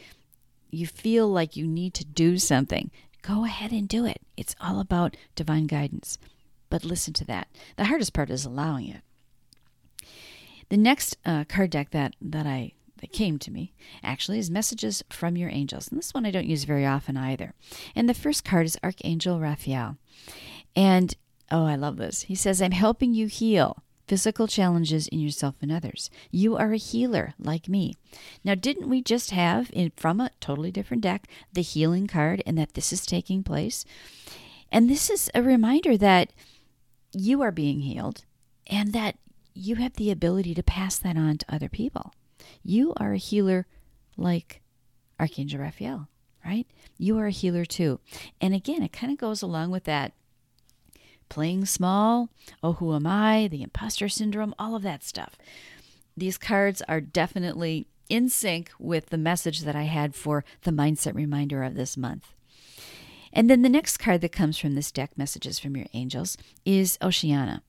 you 0.70 0.86
feel 0.86 1.28
like 1.28 1.56
you 1.56 1.66
need 1.66 1.94
to 1.94 2.04
do 2.04 2.36
something, 2.38 2.90
go 3.22 3.44
ahead 3.44 3.70
and 3.70 3.88
do 3.88 4.04
it. 4.04 4.20
It's 4.36 4.56
all 4.60 4.80
about 4.80 5.16
divine 5.36 5.66
guidance. 5.66 6.18
but 6.70 6.84
listen 6.84 7.14
to 7.14 7.24
that. 7.26 7.46
The 7.76 7.84
hardest 7.84 8.12
part 8.12 8.30
is 8.30 8.44
allowing 8.44 8.88
it. 8.88 9.02
The 10.70 10.76
next 10.76 11.16
uh, 11.24 11.44
card 11.44 11.70
deck 11.70 11.90
that, 11.90 12.16
that 12.20 12.46
I 12.46 12.72
that 13.00 13.12
came 13.12 13.38
to 13.40 13.50
me 13.52 13.72
actually 14.02 14.38
is 14.38 14.50
messages 14.50 15.04
from 15.10 15.36
your 15.36 15.50
angels. 15.50 15.88
And 15.88 15.98
this 15.98 16.12
one 16.14 16.24
I 16.26 16.30
don't 16.30 16.46
use 16.46 16.64
very 16.64 16.86
often 16.86 17.16
either. 17.16 17.54
And 17.94 18.08
the 18.08 18.14
first 18.14 18.44
card 18.44 18.66
is 18.66 18.78
Archangel 18.82 19.38
Raphael. 19.40 19.98
And 20.74 21.14
oh, 21.50 21.66
I 21.66 21.76
love 21.76 21.96
this. 21.96 22.22
He 22.22 22.34
says, 22.34 22.60
I'm 22.60 22.72
helping 22.72 23.14
you 23.14 23.26
heal 23.26 23.82
physical 24.06 24.46
challenges 24.46 25.08
in 25.08 25.18
yourself 25.18 25.54
and 25.62 25.72
others. 25.72 26.10
You 26.30 26.56
are 26.56 26.72
a 26.72 26.78
healer 26.78 27.34
like 27.38 27.68
me. 27.68 27.94
Now, 28.44 28.54
didn't 28.54 28.88
we 28.88 29.02
just 29.02 29.30
have 29.30 29.70
in 29.72 29.92
from 29.96 30.20
a 30.20 30.30
totally 30.40 30.70
different 30.70 31.02
deck 31.02 31.26
the 31.52 31.62
healing 31.62 32.06
card 32.06 32.42
and 32.46 32.58
that 32.58 32.74
this 32.74 32.92
is 32.92 33.06
taking 33.06 33.42
place? 33.42 33.84
And 34.70 34.90
this 34.90 35.08
is 35.08 35.30
a 35.34 35.42
reminder 35.42 35.96
that 35.96 36.32
you 37.12 37.40
are 37.42 37.52
being 37.52 37.80
healed 37.80 38.24
and 38.66 38.92
that 38.92 39.16
you 39.54 39.76
have 39.76 39.94
the 39.94 40.10
ability 40.10 40.54
to 40.54 40.62
pass 40.62 40.98
that 40.98 41.16
on 41.16 41.38
to 41.38 41.54
other 41.54 41.68
people. 41.68 42.12
You 42.62 42.92
are 42.96 43.12
a 43.12 43.18
healer 43.18 43.66
like 44.16 44.60
Archangel 45.18 45.60
Raphael, 45.60 46.08
right? 46.44 46.66
You 46.98 47.18
are 47.18 47.26
a 47.26 47.30
healer 47.30 47.64
too. 47.64 48.00
And 48.40 48.52
again, 48.54 48.82
it 48.82 48.92
kind 48.92 49.12
of 49.12 49.18
goes 49.18 49.42
along 49.42 49.70
with 49.70 49.84
that 49.84 50.12
playing 51.28 51.66
small, 51.66 52.28
oh, 52.62 52.74
who 52.74 52.94
am 52.94 53.06
I, 53.06 53.48
the 53.48 53.62
imposter 53.62 54.08
syndrome, 54.08 54.54
all 54.58 54.74
of 54.74 54.82
that 54.82 55.02
stuff. 55.02 55.36
These 56.16 56.38
cards 56.38 56.82
are 56.88 57.00
definitely 57.00 57.88
in 58.08 58.28
sync 58.28 58.70
with 58.78 59.06
the 59.06 59.18
message 59.18 59.62
that 59.62 59.76
I 59.76 59.84
had 59.84 60.14
for 60.14 60.44
the 60.62 60.70
mindset 60.70 61.14
reminder 61.14 61.62
of 61.62 61.74
this 61.74 61.96
month. 61.96 62.34
And 63.32 63.50
then 63.50 63.62
the 63.62 63.68
next 63.68 63.96
card 63.96 64.20
that 64.20 64.30
comes 64.30 64.56
from 64.58 64.74
this 64.74 64.92
deck, 64.92 65.10
Messages 65.16 65.58
from 65.58 65.76
Your 65.76 65.86
Angels, 65.92 66.38
is 66.64 66.96
Oceana. 67.02 67.62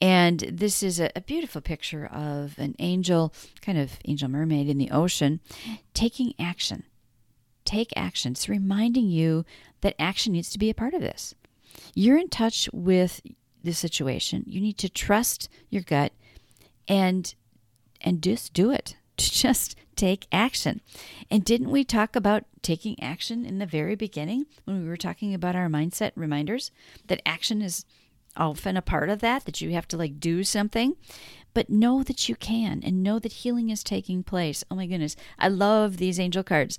And 0.00 0.40
this 0.40 0.82
is 0.82 0.98
a, 0.98 1.10
a, 1.14 1.20
beautiful 1.20 1.60
picture 1.60 2.06
of 2.06 2.58
an 2.58 2.74
angel, 2.80 3.32
kind 3.62 3.78
of 3.78 3.98
angel 4.04 4.28
mermaid 4.28 4.68
in 4.68 4.78
the 4.78 4.90
ocean, 4.90 5.40
taking 5.94 6.34
action. 6.38 6.84
Take 7.64 7.92
action. 7.96 8.32
It's 8.32 8.48
reminding 8.48 9.08
you 9.08 9.44
that 9.80 9.94
action 9.98 10.32
needs 10.32 10.50
to 10.50 10.58
be 10.58 10.70
a 10.70 10.74
part 10.74 10.94
of 10.94 11.00
this. 11.00 11.34
You're 11.94 12.18
in 12.18 12.28
touch 12.28 12.68
with 12.72 13.20
the 13.62 13.72
situation. 13.72 14.44
You 14.46 14.60
need 14.60 14.78
to 14.78 14.88
trust 14.88 15.48
your 15.70 15.82
gut 15.82 16.12
and 16.88 17.34
and 18.00 18.22
just 18.22 18.52
do 18.52 18.70
it. 18.70 18.96
Just 19.16 19.76
take 19.96 20.26
action. 20.30 20.82
And 21.30 21.42
didn't 21.42 21.70
we 21.70 21.84
talk 21.84 22.14
about 22.14 22.44
taking 22.60 23.02
action 23.02 23.46
in 23.46 23.58
the 23.58 23.64
very 23.64 23.94
beginning 23.94 24.44
when 24.64 24.82
we 24.82 24.88
were 24.88 24.98
talking 24.98 25.32
about 25.32 25.56
our 25.56 25.68
mindset 25.68 26.12
reminders? 26.14 26.70
That 27.06 27.22
action 27.24 27.62
is 27.62 27.86
often 28.36 28.76
a 28.76 28.82
part 28.82 29.08
of 29.08 29.20
that, 29.20 29.46
that 29.46 29.62
you 29.62 29.70
have 29.72 29.88
to 29.88 29.96
like 29.96 30.20
do 30.20 30.44
something. 30.44 30.96
But 31.54 31.70
know 31.70 32.02
that 32.02 32.28
you 32.28 32.36
can 32.36 32.82
and 32.84 33.02
know 33.02 33.18
that 33.18 33.32
healing 33.32 33.70
is 33.70 33.82
taking 33.82 34.22
place. 34.22 34.62
Oh 34.70 34.74
my 34.74 34.86
goodness. 34.86 35.16
I 35.38 35.48
love 35.48 35.96
these 35.96 36.20
angel 36.20 36.42
cards. 36.42 36.78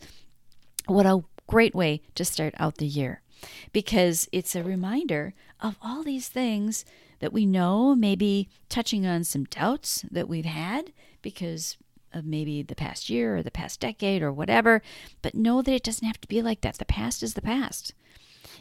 What 0.86 1.08
a 1.08 1.24
great 1.48 1.74
way 1.74 2.01
to 2.13 2.24
start 2.24 2.54
out 2.60 2.77
the 2.77 2.86
year 2.86 3.22
because 3.72 4.27
it's 4.32 4.56
a 4.56 4.63
reminder 4.63 5.34
of 5.62 5.77
all 5.82 6.03
these 6.03 6.27
things 6.27 6.86
that 7.20 7.34
we 7.34 7.46
know, 7.46 7.96
maybe 7.96 8.50
touching 8.70 9.06
on 9.06 9.24
some 9.24 9.46
doubts 9.46 10.06
that 10.12 10.27
we've 10.27 10.46
had 10.46 10.91
because 11.22 11.77
of 12.13 12.25
maybe 12.25 12.62
the 12.62 12.75
past 12.75 13.10
year 13.10 13.38
or 13.38 13.44
the 13.44 13.51
past 13.51 13.79
decade 13.79 14.22
or 14.22 14.32
whatever, 14.32 14.82
but 15.22 15.36
know 15.36 15.62
that 15.62 15.74
it 15.74 15.84
doesn't 15.84 16.08
have 16.08 16.22
to 16.22 16.27
be 16.27 16.41
like 16.41 16.62
that. 16.62 16.77
The 16.77 16.86
past 16.86 17.24
is 17.24 17.34
the 17.34 17.41
past. 17.41 17.94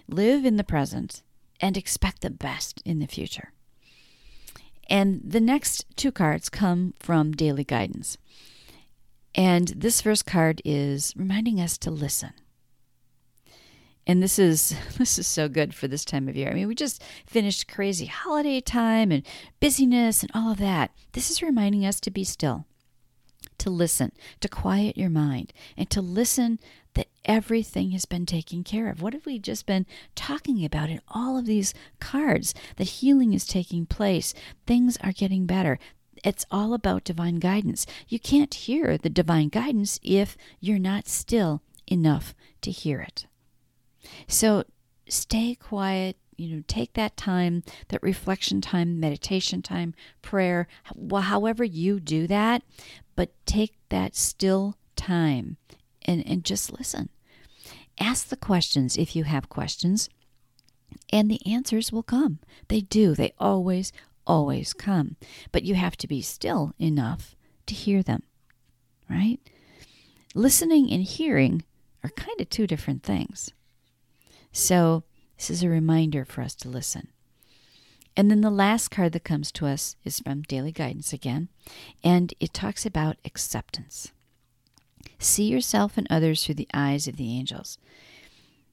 Live 0.09 0.45
in 0.45 0.57
the 0.57 0.65
present 0.65 1.23
and 1.61 1.77
expect 1.77 2.23
the 2.23 2.31
best 2.31 2.83
in 2.85 2.99
the 2.99 3.07
future. 3.07 3.53
And 4.89 5.21
the 5.25 5.41
next 5.41 5.85
two 5.97 6.13
cards 6.13 6.49
come 6.49 6.95
from 6.99 7.33
daily 7.33 7.65
guidance. 7.65 8.19
And 9.35 9.69
this 9.69 10.01
first 10.01 10.27
card 10.27 10.63
is 10.65 11.13
reminding 11.17 11.61
us 11.61 11.77
to 11.79 11.91
listen. 11.91 12.33
And 14.07 14.23
this 14.23 14.39
is 14.39 14.75
this 14.99 15.19
is 15.19 15.27
so 15.27 15.49
good 15.49 15.75
for 15.75 15.89
this 15.89 16.05
time 16.05 16.29
of 16.29 16.37
year. 16.37 16.51
I 16.51 16.55
mean, 16.55 16.69
we 16.69 16.75
just 16.75 17.03
finished 17.27 17.69
crazy 17.69 18.07
holiday 18.07 18.61
time 18.61 19.11
and 19.11 19.27
busyness 19.61 20.23
and 20.23 20.31
all 20.35 20.53
of 20.53 20.59
that. 20.59 20.93
This 21.13 21.31
is 21.31 21.43
reminding 21.43 21.85
us 21.85 22.01
to 22.01 22.11
be 22.11 22.25
still, 22.25 22.67
to 23.59 23.71
listen, 23.71 24.13
to 24.41 24.49
quiet 24.49 24.97
your 24.97 25.11
mind, 25.11 25.53
and 25.77 25.91
to 25.91 26.01
listen 26.01 26.61
that 26.95 27.09
everything 27.27 27.91
has 27.91 28.07
been 28.07 28.25
taken 28.25 28.65
care 28.65 28.89
of. 28.89 29.03
What 29.03 29.13
have 29.13 29.27
we 29.27 29.39
just 29.39 29.67
been 29.67 29.87
talking 30.15 30.65
about 30.65 30.89
in 30.89 31.01
all 31.09 31.37
of 31.37 31.45
these 31.45 31.75
cards? 32.01 32.55
That 32.77 32.85
healing 32.85 33.35
is 33.35 33.47
taking 33.47 33.87
place, 33.87 34.33
things 34.67 34.97
are 35.03 35.13
getting 35.13 35.47
better. 35.47 35.79
It's 36.25 36.47
all 36.51 36.73
about 36.73 37.05
divine 37.05 37.37
guidance. 37.37 37.87
You 38.09 38.19
can't 38.19 38.53
hear 38.55 38.97
the 38.97 39.11
divine 39.11 39.49
guidance 39.49 40.01
if 40.03 40.37
you're 40.61 40.79
not 40.79 41.07
still 41.07 41.61
enough 41.87 42.35
to 42.63 42.71
hear 42.71 43.01
it. 43.01 43.27
So 44.29 44.65
stay 45.09 45.55
quiet, 45.55 46.17
you 46.37 46.55
know, 46.55 46.63
take 46.67 46.95
that 46.95 47.17
time, 47.17 47.63
that 47.89 48.03
reflection 48.03 48.61
time, 48.61 49.01
meditation 49.01 49.63
time, 49.63 49.95
prayer, 50.23 50.69
however 51.11 51.65
you 51.65 52.01
do 52.01 52.27
that, 52.27 52.63
but 53.15 53.31
take 53.47 53.75
that 53.89 54.15
still 54.15 54.77
time 54.95 55.57
and, 56.05 56.27
and 56.27 56.45
just 56.45 56.73
listen. 56.73 57.09
Ask 57.99 58.29
the 58.29 58.37
questions 58.37 58.97
if 58.97 59.17
you 59.17 59.25
have 59.25 59.49
questions, 59.49 60.11
and 61.11 61.31
the 61.31 61.41
answers 61.47 61.93
will 61.93 62.03
come. 62.03 62.41
They 62.69 62.83
do, 62.83 63.15
they 63.15 63.33
always, 63.39 63.93
always 64.27 64.75
come. 64.75 65.17
But 65.53 65.65
you 65.65 65.75
have 65.75 65.97
to 65.99 66.09
be 66.09 66.21
still 66.21 66.75
enough 66.79 67.35
to 67.67 67.75
hear 67.75 68.03
them, 68.03 68.23
right? 69.09 69.39
Listening 70.35 70.91
and 70.91 71.03
hearing 71.03 71.65
are 72.05 72.11
kind 72.11 72.41
of 72.41 72.51
two 72.51 72.67
different 72.67 73.03
things. 73.03 73.53
So, 74.57 75.05
this 75.37 75.51
is 75.51 75.63
a 75.63 75.69
reminder 75.69 76.25
for 76.25 76.41
us 76.41 76.55
to 76.55 76.71
listen. 76.71 77.09
And 78.17 78.31
then 78.31 78.41
the 78.41 78.49
last 78.49 78.89
card 78.89 79.13
that 79.13 79.23
comes 79.23 79.53
to 79.53 79.67
us 79.67 79.97
is 80.03 80.21
from 80.21 80.41
Daily 80.41 80.73
Guidance 80.73 81.13
again, 81.13 81.51
and 82.03 82.33
it 82.41 82.55
talks 82.55 82.87
about 82.87 83.19
acceptance. 83.23 84.13
See 85.19 85.45
yourself 85.45 85.99
and 85.99 86.07
others 86.09 86.43
through 86.43 86.55
the 86.55 86.71
eyes 86.73 87.07
of 87.07 87.19
the 87.19 87.37
angels 87.37 87.77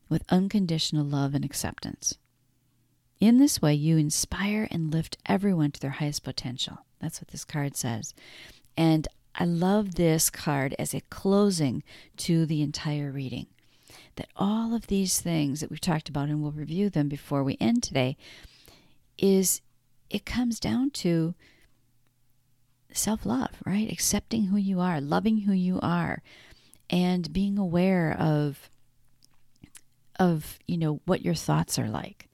with 0.07 0.23
unconditional 0.29 1.03
love 1.03 1.35
and 1.35 1.43
acceptance. 1.43 2.17
In 3.19 3.37
this 3.37 3.61
way, 3.61 3.73
you 3.73 3.97
inspire 3.97 4.69
and 4.71 4.89
lift 4.89 5.17
everyone 5.25 5.71
to 5.71 5.81
their 5.81 5.91
highest 5.91 6.23
potential. 6.23 6.77
That's 7.01 7.19
what 7.19 7.27
this 7.27 7.43
card 7.43 7.75
says. 7.75 8.13
And 8.77 9.05
I 9.35 9.43
love 9.43 9.95
this 9.95 10.29
card 10.29 10.75
as 10.79 10.93
a 10.93 11.01
closing 11.09 11.83
to 12.17 12.45
the 12.45 12.61
entire 12.61 13.11
reading 13.11 13.47
that 14.15 14.29
all 14.35 14.73
of 14.73 14.87
these 14.87 15.19
things 15.19 15.59
that 15.59 15.69
we've 15.69 15.81
talked 15.81 16.09
about, 16.09 16.29
and 16.29 16.41
we'll 16.41 16.51
review 16.51 16.89
them 16.89 17.07
before 17.07 17.43
we 17.43 17.57
end 17.59 17.83
today, 17.83 18.17
is 19.17 19.61
it 20.09 20.25
comes 20.25 20.59
down 20.59 20.91
to 20.91 21.33
self 22.91 23.25
love, 23.25 23.51
right? 23.65 23.91
Accepting 23.91 24.45
who 24.45 24.57
you 24.57 24.79
are, 24.79 25.01
loving 25.01 25.39
who 25.39 25.53
you 25.53 25.79
are, 25.81 26.21
and 26.89 27.33
being 27.33 27.57
aware 27.57 28.15
of 28.17 28.69
of 30.19 30.59
you 30.67 30.77
know 30.77 31.01
what 31.05 31.23
your 31.23 31.33
thoughts 31.33 31.79
are 31.79 31.89
like. 31.89 32.27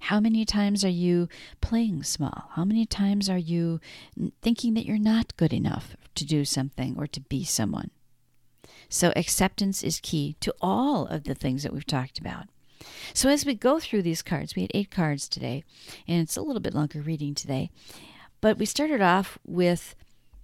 How 0.00 0.20
many 0.20 0.44
times 0.44 0.84
are 0.84 0.88
you 0.88 1.28
playing 1.60 2.04
small? 2.04 2.50
How 2.54 2.64
many 2.64 2.86
times 2.86 3.28
are 3.28 3.38
you 3.38 3.80
thinking 4.42 4.74
that 4.74 4.86
you're 4.86 4.96
not 4.98 5.36
good 5.36 5.52
enough 5.52 5.96
to 6.14 6.24
do 6.24 6.44
something 6.44 6.94
or 6.96 7.06
to 7.08 7.20
be 7.20 7.44
someone 7.44 7.90
so, 8.88 9.12
acceptance 9.16 9.82
is 9.82 10.00
key 10.00 10.36
to 10.40 10.54
all 10.60 11.06
of 11.06 11.24
the 11.24 11.34
things 11.34 11.62
that 11.62 11.72
we've 11.72 11.86
talked 11.86 12.18
about. 12.18 12.46
So, 13.12 13.28
as 13.28 13.44
we 13.44 13.54
go 13.54 13.78
through 13.78 14.02
these 14.02 14.22
cards, 14.22 14.56
we 14.56 14.62
had 14.62 14.70
eight 14.74 14.90
cards 14.90 15.28
today, 15.28 15.64
and 16.06 16.20
it's 16.22 16.36
a 16.36 16.42
little 16.42 16.60
bit 16.60 16.74
longer 16.74 17.00
reading 17.00 17.34
today. 17.34 17.70
But 18.40 18.58
we 18.58 18.64
started 18.64 19.02
off 19.02 19.38
with 19.46 19.94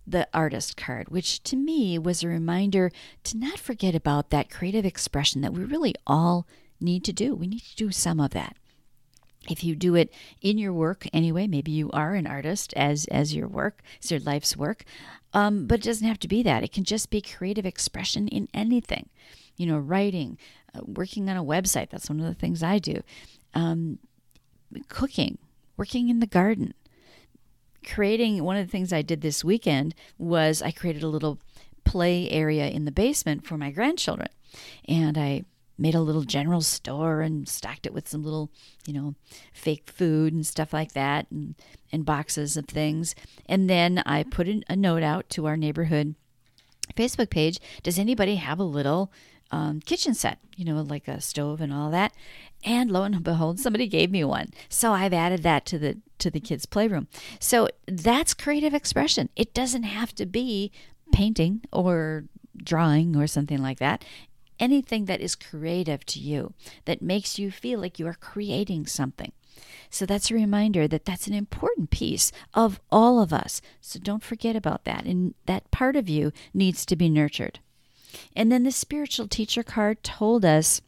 the 0.07 0.29
artist 0.35 0.77
card, 0.77 1.09
which 1.09 1.43
to 1.45 1.57
me 1.57 1.99
was 1.99 2.23
a 2.23 2.29
reminder 2.29 2.91
to 3.25 3.39
not 3.39 3.59
forget 3.59 3.95
about 3.95 4.31
that 4.31 4.51
creative 4.51 4.85
expression 4.85 5.41
that 5.41 5.55
we 5.55 5.65
really 5.65 5.95
all 6.07 6.47
need 6.81 7.05
to 7.05 7.13
do. 7.13 7.35
We 7.35 7.47
need 7.47 7.63
to 7.63 7.77
do 7.77 7.91
some 7.91 8.21
of 8.21 8.31
that 8.31 8.57
if 9.49 9.63
you 9.63 9.75
do 9.75 9.95
it 9.95 10.13
in 10.41 10.59
your 10.59 10.73
work 10.73 11.07
anyway 11.13 11.47
maybe 11.47 11.71
you 11.71 11.91
are 11.93 12.15
an 12.15 12.27
artist 12.27 12.73
as 12.75 13.07
as 13.07 13.35
your 13.35 13.49
work 13.49 13.83
as 14.03 14.11
your 14.11 14.21
life's 14.21 14.57
work 14.57 14.85
um, 15.35 15.67
but 15.67 15.81
it 15.81 15.83
doesn't 15.83 16.07
have 16.07 16.21
to 16.21 16.29
be 16.29 16.45
that. 16.45 16.63
It 16.63 16.73
can 16.73 16.85
just 16.85 17.11
be 17.11 17.21
creative 17.21 17.67
expression 17.67 18.29
in 18.29 18.49
anything 18.55 19.11
you 19.57 19.67
know 19.67 19.79
writing 19.79 20.39
uh, 20.75 20.81
working 20.85 21.29
on 21.29 21.37
a 21.37 21.45
website. 21.45 21.91
That's 21.91 22.09
one 22.09 22.21
of 22.21 22.27
the 22.27 22.35
things 22.35 22.63
i 22.63 22.79
do. 22.79 23.03
Um, 23.53 23.99
cooking 24.89 25.39
working 25.77 26.09
in 26.09 26.19
the 26.19 26.27
garden 26.27 26.75
creating 27.87 28.43
one 28.43 28.57
of 28.57 28.67
the 28.67 28.71
things 28.71 28.93
i 28.93 29.03
did 29.03 29.21
this 29.21 29.45
weekend 29.45 29.95
was 30.19 30.63
i 30.63 30.73
created 30.73 31.03
a 31.03 31.09
little 31.09 31.39
play 31.85 32.29
area 32.31 32.67
in 32.69 32.85
the 32.85 32.91
basement 32.91 33.47
for 33.47 33.57
my 33.57 33.71
grandchildren. 33.71 34.29
And 34.89 35.19
i 35.19 35.45
made 35.77 35.95
a 35.95 36.01
little 36.01 36.23
general 36.23 36.61
store 36.61 37.21
and 37.21 37.49
stocked 37.49 37.87
it 37.87 37.93
with 37.93 38.09
some 38.09 38.23
little, 38.23 38.51
you 38.87 38.93
know, 38.93 39.15
fake 39.53 39.91
food 39.91 40.33
and 40.33 40.47
stuff 40.47 40.73
like 40.73 40.93
that 40.93 41.27
and, 41.31 41.55
and 41.93 42.05
boxes 42.05 42.57
of 42.57 42.67
things. 42.67 43.15
And 43.47 43.69
then 43.69 44.03
I 44.07 44.23
put 44.23 44.49
a 44.49 44.77
note 44.77 45.03
out 45.03 45.29
to 45.31 45.47
our 45.47 45.57
neighborhood 45.57 46.15
Facebook 46.97 47.31
page. 47.31 47.59
Does 47.83 47.99
anybody 47.99 48.37
have 48.37 48.59
a 48.59 48.65
little 48.65 49.11
um, 49.51 49.81
kitchen 49.81 50.15
set, 50.15 50.39
you 50.57 50.65
know, 50.65 50.81
like 50.81 51.09
a 51.09 51.21
stove 51.21 51.61
and 51.61 51.73
all 51.73 51.91
that? 51.91 52.13
And 52.65 52.91
lo 52.91 53.03
and 53.03 53.23
behold, 53.23 53.59
somebody 53.59 53.89
gave 53.89 54.11
me 54.11 54.25
one. 54.25 54.51
So 54.69 54.93
I've 54.93 55.13
added 55.13 55.43
that 55.43 55.67
to 55.67 55.79
the 55.79 55.99
to 56.19 56.31
the 56.31 56.41
kids' 56.41 56.67
playroom. 56.67 57.09
So 57.41 57.69
that's 57.87 58.33
creative 58.33 58.73
expression. 58.73 59.29
It 59.37 59.53
doesn't 59.53 59.83
have 59.83 60.15
to 60.15 60.25
be 60.25 60.71
painting 61.13 61.63
or 61.73 62.25
drawing 62.57 63.17
or 63.17 63.27
something 63.27 63.59
like 63.59 63.79
that 63.79 64.05
anything 64.59 65.07
that 65.07 65.21
is 65.21 65.35
creative 65.35 66.05
to 66.07 66.21
you, 66.21 66.53
that 66.85 67.03
makes 67.03 67.39
you 67.39 67.51
feel 67.51 67.81
like 67.81 67.99
you 67.99 68.07
are 68.07 68.15
creating 68.15 68.87
something. 68.87 69.33
So 69.91 70.07
that's 70.07 70.31
a 70.31 70.35
reminder 70.35 70.89
that 70.89 71.05
that's 71.05 71.27
an 71.27 71.35
important 71.35 71.91
piece 71.91 72.33
of 72.53 72.81
all 72.91 73.21
of 73.21 73.33
us. 73.33 73.63
So 73.81 74.01
don't 74.01 74.25
forget 74.25 74.57
about 74.57 74.85
that. 74.85 75.05
And 75.05 75.35
that 75.47 75.71
part 75.71 75.97
of 75.97 76.09
you 76.09 76.33
needs 76.53 76.85
to 76.87 76.97
be 76.97 77.09
nurtured. 77.09 77.61
And 78.35 78.51
then 78.51 78.65
the 78.65 78.73
spiritual 78.73 79.29
teacher 79.29 79.63
card 79.63 80.03
told 80.03 80.45
us 80.45 80.81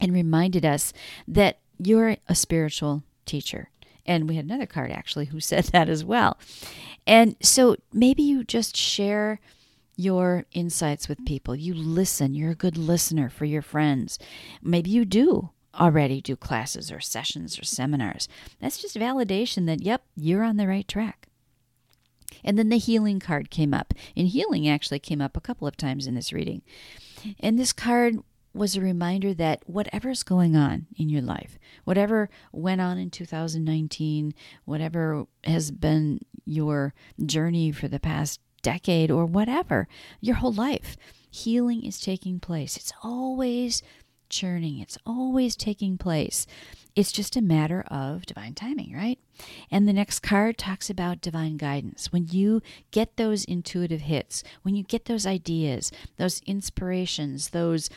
and 0.00 0.12
reminded 0.12 0.64
us 0.64 0.92
that 1.28 1.58
you're 1.78 2.16
a 2.28 2.34
spiritual 2.34 3.02
teacher. 3.26 3.70
And 4.06 4.28
we 4.28 4.36
had 4.36 4.44
another 4.44 4.66
card 4.66 4.90
actually 4.90 5.26
who 5.26 5.40
said 5.40 5.64
that 5.72 5.88
as 5.88 6.04
well. 6.04 6.38
And 7.06 7.36
so 7.40 7.76
maybe 7.92 8.22
you 8.22 8.44
just 8.44 8.76
share 8.76 9.40
your 9.96 10.44
insights 10.52 11.08
with 11.08 11.24
people. 11.24 11.54
You 11.54 11.74
listen. 11.74 12.34
You're 12.34 12.50
a 12.50 12.56
good 12.56 12.76
listener 12.76 13.28
for 13.28 13.44
your 13.44 13.62
friends. 13.62 14.18
Maybe 14.62 14.90
you 14.90 15.04
do 15.04 15.50
already 15.78 16.20
do 16.20 16.36
classes 16.36 16.90
or 16.92 17.00
sessions 17.00 17.58
or 17.58 17.64
seminars. 17.64 18.28
That's 18.60 18.80
just 18.80 18.96
validation 18.96 19.66
that, 19.66 19.82
yep, 19.82 20.04
you're 20.16 20.44
on 20.44 20.56
the 20.56 20.68
right 20.68 20.86
track. 20.86 21.28
And 22.42 22.58
then 22.58 22.68
the 22.68 22.78
healing 22.78 23.20
card 23.20 23.50
came 23.50 23.72
up. 23.74 23.94
And 24.16 24.28
healing 24.28 24.68
actually 24.68 24.98
came 24.98 25.20
up 25.20 25.36
a 25.36 25.40
couple 25.40 25.66
of 25.66 25.76
times 25.76 26.06
in 26.06 26.14
this 26.14 26.32
reading. 26.32 26.62
And 27.40 27.58
this 27.58 27.72
card 27.72 28.18
was 28.52 28.76
a 28.76 28.80
reminder 28.80 29.34
that 29.34 29.68
whatever's 29.68 30.22
going 30.22 30.54
on 30.54 30.86
in 30.96 31.08
your 31.08 31.22
life, 31.22 31.58
whatever 31.84 32.30
went 32.52 32.80
on 32.80 32.98
in 32.98 33.10
2019, 33.10 34.32
whatever 34.64 35.26
has 35.42 35.70
been 35.72 36.20
your 36.44 36.94
journey 37.24 37.72
for 37.72 37.88
the 37.88 37.98
past 37.98 38.40
decade 38.64 39.12
or 39.12 39.24
whatever, 39.26 39.86
your 40.20 40.36
whole 40.36 40.52
life. 40.52 40.96
Healing 41.30 41.84
is 41.84 42.00
taking 42.00 42.40
place. 42.40 42.76
It's 42.76 42.92
always 43.04 43.82
churning, 44.28 44.80
it's 44.80 44.98
always 45.06 45.54
taking 45.54 45.96
place. 45.96 46.46
It's 46.96 47.12
just 47.12 47.36
a 47.36 47.42
matter 47.42 47.82
of 47.88 48.24
divine 48.24 48.54
timing, 48.54 48.94
right? 48.94 49.18
And 49.70 49.86
the 49.86 49.92
next 49.92 50.20
card 50.20 50.58
talks 50.58 50.88
about 50.88 51.20
divine 51.20 51.56
guidance. 51.56 52.12
When 52.12 52.26
you 52.28 52.62
get 52.92 53.16
those 53.16 53.44
intuitive 53.44 54.02
hits, 54.02 54.44
when 54.62 54.76
you 54.76 54.84
get 54.84 55.04
those 55.06 55.26
ideas, 55.26 55.90
those 56.16 56.40
inspirations, 56.46 57.50
those 57.50 57.90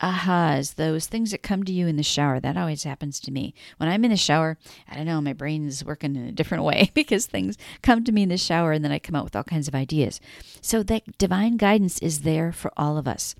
ahas, 0.00 0.74
those 0.74 1.06
things 1.06 1.30
that 1.30 1.42
come 1.42 1.62
to 1.64 1.72
you 1.72 1.86
in 1.86 1.96
the 1.96 2.02
shower. 2.02 2.40
That 2.40 2.56
always 2.56 2.84
happens 2.84 3.20
to 3.20 3.30
me. 3.30 3.54
When 3.76 3.88
I'm 3.88 4.04
in 4.04 4.10
the 4.10 4.16
shower, 4.16 4.58
I 4.88 4.96
don't 4.96 5.06
know, 5.06 5.20
my 5.20 5.32
brain 5.32 5.66
is 5.66 5.84
working 5.84 6.16
in 6.16 6.26
a 6.26 6.32
different 6.32 6.64
way 6.64 6.90
because 6.94 7.26
things 7.26 7.56
come 7.82 8.04
to 8.04 8.12
me 8.12 8.22
in 8.22 8.28
the 8.28 8.36
shower 8.36 8.72
and 8.72 8.84
then 8.84 8.92
I 8.92 8.98
come 8.98 9.14
out 9.14 9.24
with 9.24 9.36
all 9.36 9.44
kinds 9.44 9.68
of 9.68 9.74
ideas. 9.74 10.20
So 10.60 10.82
that 10.84 11.18
divine 11.18 11.56
guidance 11.56 11.98
is 12.00 12.20
there 12.22 12.52
for 12.52 12.72
all 12.76 12.98
of 12.98 13.08
us. 13.08 13.34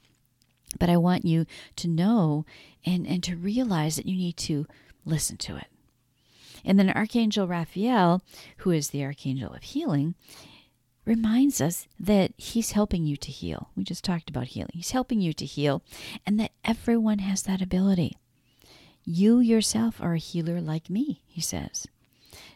But 0.78 0.88
I 0.88 0.96
want 0.96 1.24
you 1.24 1.46
to 1.76 1.88
know 1.88 2.46
and, 2.86 3.06
and 3.06 3.22
to 3.24 3.36
realize 3.36 3.96
that 3.96 4.06
you 4.06 4.16
need 4.16 4.36
to 4.38 4.66
listen 5.04 5.36
to 5.38 5.56
it. 5.56 5.66
And 6.64 6.78
then 6.78 6.90
Archangel 6.90 7.48
Raphael, 7.48 8.22
who 8.58 8.70
is 8.70 8.90
the 8.90 9.04
Archangel 9.04 9.52
of 9.52 9.62
Healing, 9.62 10.14
reminds 11.04 11.60
us 11.60 11.86
that 11.98 12.32
He's 12.36 12.72
helping 12.72 13.04
you 13.04 13.16
to 13.16 13.30
heal. 13.30 13.70
We 13.76 13.84
just 13.84 14.04
talked 14.04 14.30
about 14.30 14.48
healing. 14.48 14.72
He's 14.74 14.92
helping 14.92 15.20
you 15.20 15.32
to 15.34 15.44
heal, 15.44 15.82
and 16.26 16.38
that 16.40 16.52
everyone 16.64 17.18
has 17.20 17.42
that 17.42 17.62
ability. 17.62 18.16
You 19.04 19.40
yourself 19.40 20.00
are 20.00 20.14
a 20.14 20.18
healer 20.18 20.60
like 20.60 20.88
me, 20.88 21.22
he 21.26 21.40
says. 21.40 21.86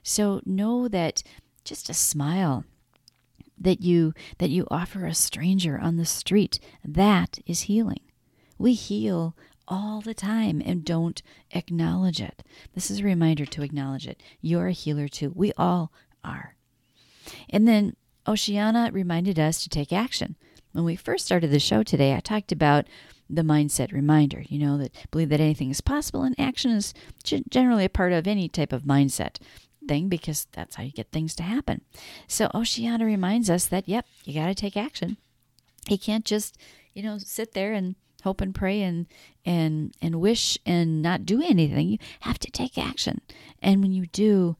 So 0.02 0.40
know 0.46 0.88
that 0.88 1.22
just 1.64 1.90
a 1.90 1.94
smile 1.94 2.64
that 3.58 3.80
you 3.80 4.12
that 4.38 4.50
you 4.50 4.66
offer 4.70 5.06
a 5.06 5.14
stranger 5.14 5.78
on 5.78 5.96
the 5.96 6.04
street, 6.04 6.60
that 6.84 7.38
is 7.46 7.62
healing. 7.62 8.00
We 8.58 8.74
heal 8.74 9.34
all 9.68 10.00
the 10.00 10.14
time 10.14 10.62
and 10.64 10.84
don't 10.84 11.22
acknowledge 11.50 12.20
it. 12.20 12.42
This 12.74 12.90
is 12.90 13.00
a 13.00 13.04
reminder 13.04 13.46
to 13.46 13.62
acknowledge 13.62 14.06
it. 14.06 14.22
You're 14.40 14.68
a 14.68 14.72
healer 14.72 15.08
too. 15.08 15.32
We 15.34 15.52
all 15.56 15.92
are. 16.22 16.54
And 17.50 17.66
then 17.66 17.96
Oceana 18.26 18.90
reminded 18.92 19.38
us 19.38 19.62
to 19.62 19.68
take 19.68 19.92
action. 19.92 20.36
When 20.72 20.84
we 20.84 20.96
first 20.96 21.24
started 21.24 21.50
the 21.50 21.58
show 21.58 21.82
today, 21.82 22.14
I 22.14 22.20
talked 22.20 22.52
about 22.52 22.86
the 23.28 23.42
mindset 23.42 23.92
reminder, 23.92 24.44
you 24.48 24.58
know, 24.58 24.78
that 24.78 24.94
believe 25.10 25.30
that 25.30 25.40
anything 25.40 25.70
is 25.70 25.80
possible 25.80 26.22
and 26.22 26.38
action 26.38 26.70
is 26.70 26.94
generally 27.24 27.84
a 27.84 27.90
part 27.90 28.12
of 28.12 28.26
any 28.26 28.48
type 28.48 28.72
of 28.72 28.82
mindset 28.82 29.38
thing 29.88 30.08
because 30.08 30.46
that's 30.52 30.76
how 30.76 30.82
you 30.82 30.92
get 30.92 31.10
things 31.10 31.34
to 31.36 31.42
happen. 31.42 31.80
So 32.28 32.50
Oceana 32.54 33.04
reminds 33.04 33.48
us 33.50 33.66
that, 33.66 33.88
yep, 33.88 34.06
you 34.24 34.34
got 34.34 34.46
to 34.46 34.54
take 34.54 34.76
action. 34.76 35.16
You 35.88 35.98
can't 35.98 36.24
just, 36.24 36.58
you 36.94 37.02
know, 37.02 37.18
sit 37.18 37.52
there 37.52 37.72
and 37.72 37.96
hope 38.22 38.40
and 38.40 38.54
pray 38.54 38.82
and 38.82 39.06
and 39.44 39.94
and 40.02 40.16
wish 40.16 40.58
and 40.66 41.00
not 41.00 41.24
do 41.24 41.40
anything. 41.40 41.88
You 41.88 41.98
have 42.20 42.38
to 42.40 42.50
take 42.50 42.76
action. 42.76 43.20
And 43.62 43.80
when 43.80 43.92
you 43.92 44.06
do, 44.06 44.56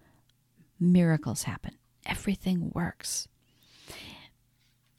miracles 0.78 1.44
happen. 1.44 1.76
Everything 2.04 2.70
works. 2.72 3.26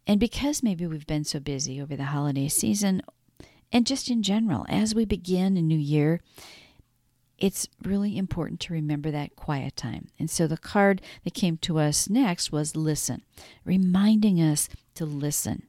And 0.08 0.20
because 0.20 0.64
maybe 0.64 0.88
we've 0.88 1.06
been 1.06 1.26
so 1.26 1.40
busy 1.40 1.80
over 1.80 1.96
the 1.96 2.06
holiday 2.06 2.48
season 2.48 3.02
and 3.72 3.86
just 3.86 4.10
in 4.10 4.24
general, 4.24 4.66
as 4.70 4.96
we 4.96 5.06
begin 5.06 5.58
a 5.58 5.62
new 5.62 5.78
year, 5.78 6.22
it's 7.38 7.68
really 7.84 8.18
important 8.18 8.60
to 8.62 8.74
remember 8.74 9.12
that 9.12 9.36
quiet 9.36 9.76
time. 9.76 10.08
And 10.18 10.30
so 10.30 10.48
the 10.48 10.58
card 10.58 11.02
that 11.24 11.34
came 11.34 11.58
to 11.58 11.78
us 11.78 12.10
next 12.10 12.52
was 12.52 12.76
listen, 12.76 13.24
reminding 13.66 14.42
us 14.42 14.70
to 14.96 15.06
listen. 15.06 15.64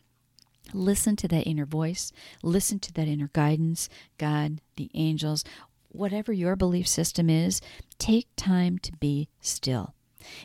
Listen 0.73 1.17
to 1.17 1.29
that 1.29 1.47
inner 1.47 1.65
voice, 1.65 2.13
listen 2.43 2.79
to 2.81 2.93
that 2.93 3.09
inner 3.09 3.31
guidance, 3.33 3.89
God, 4.19 4.61
the 4.77 4.91
angels, 4.93 5.43
whatever 5.89 6.31
your 6.31 6.57
belief 6.57 6.87
system 6.87 7.31
is, 7.31 7.63
take 7.99 8.27
time 8.37 8.79
to 8.81 8.93
be 8.99 9.29
still. 9.41 9.95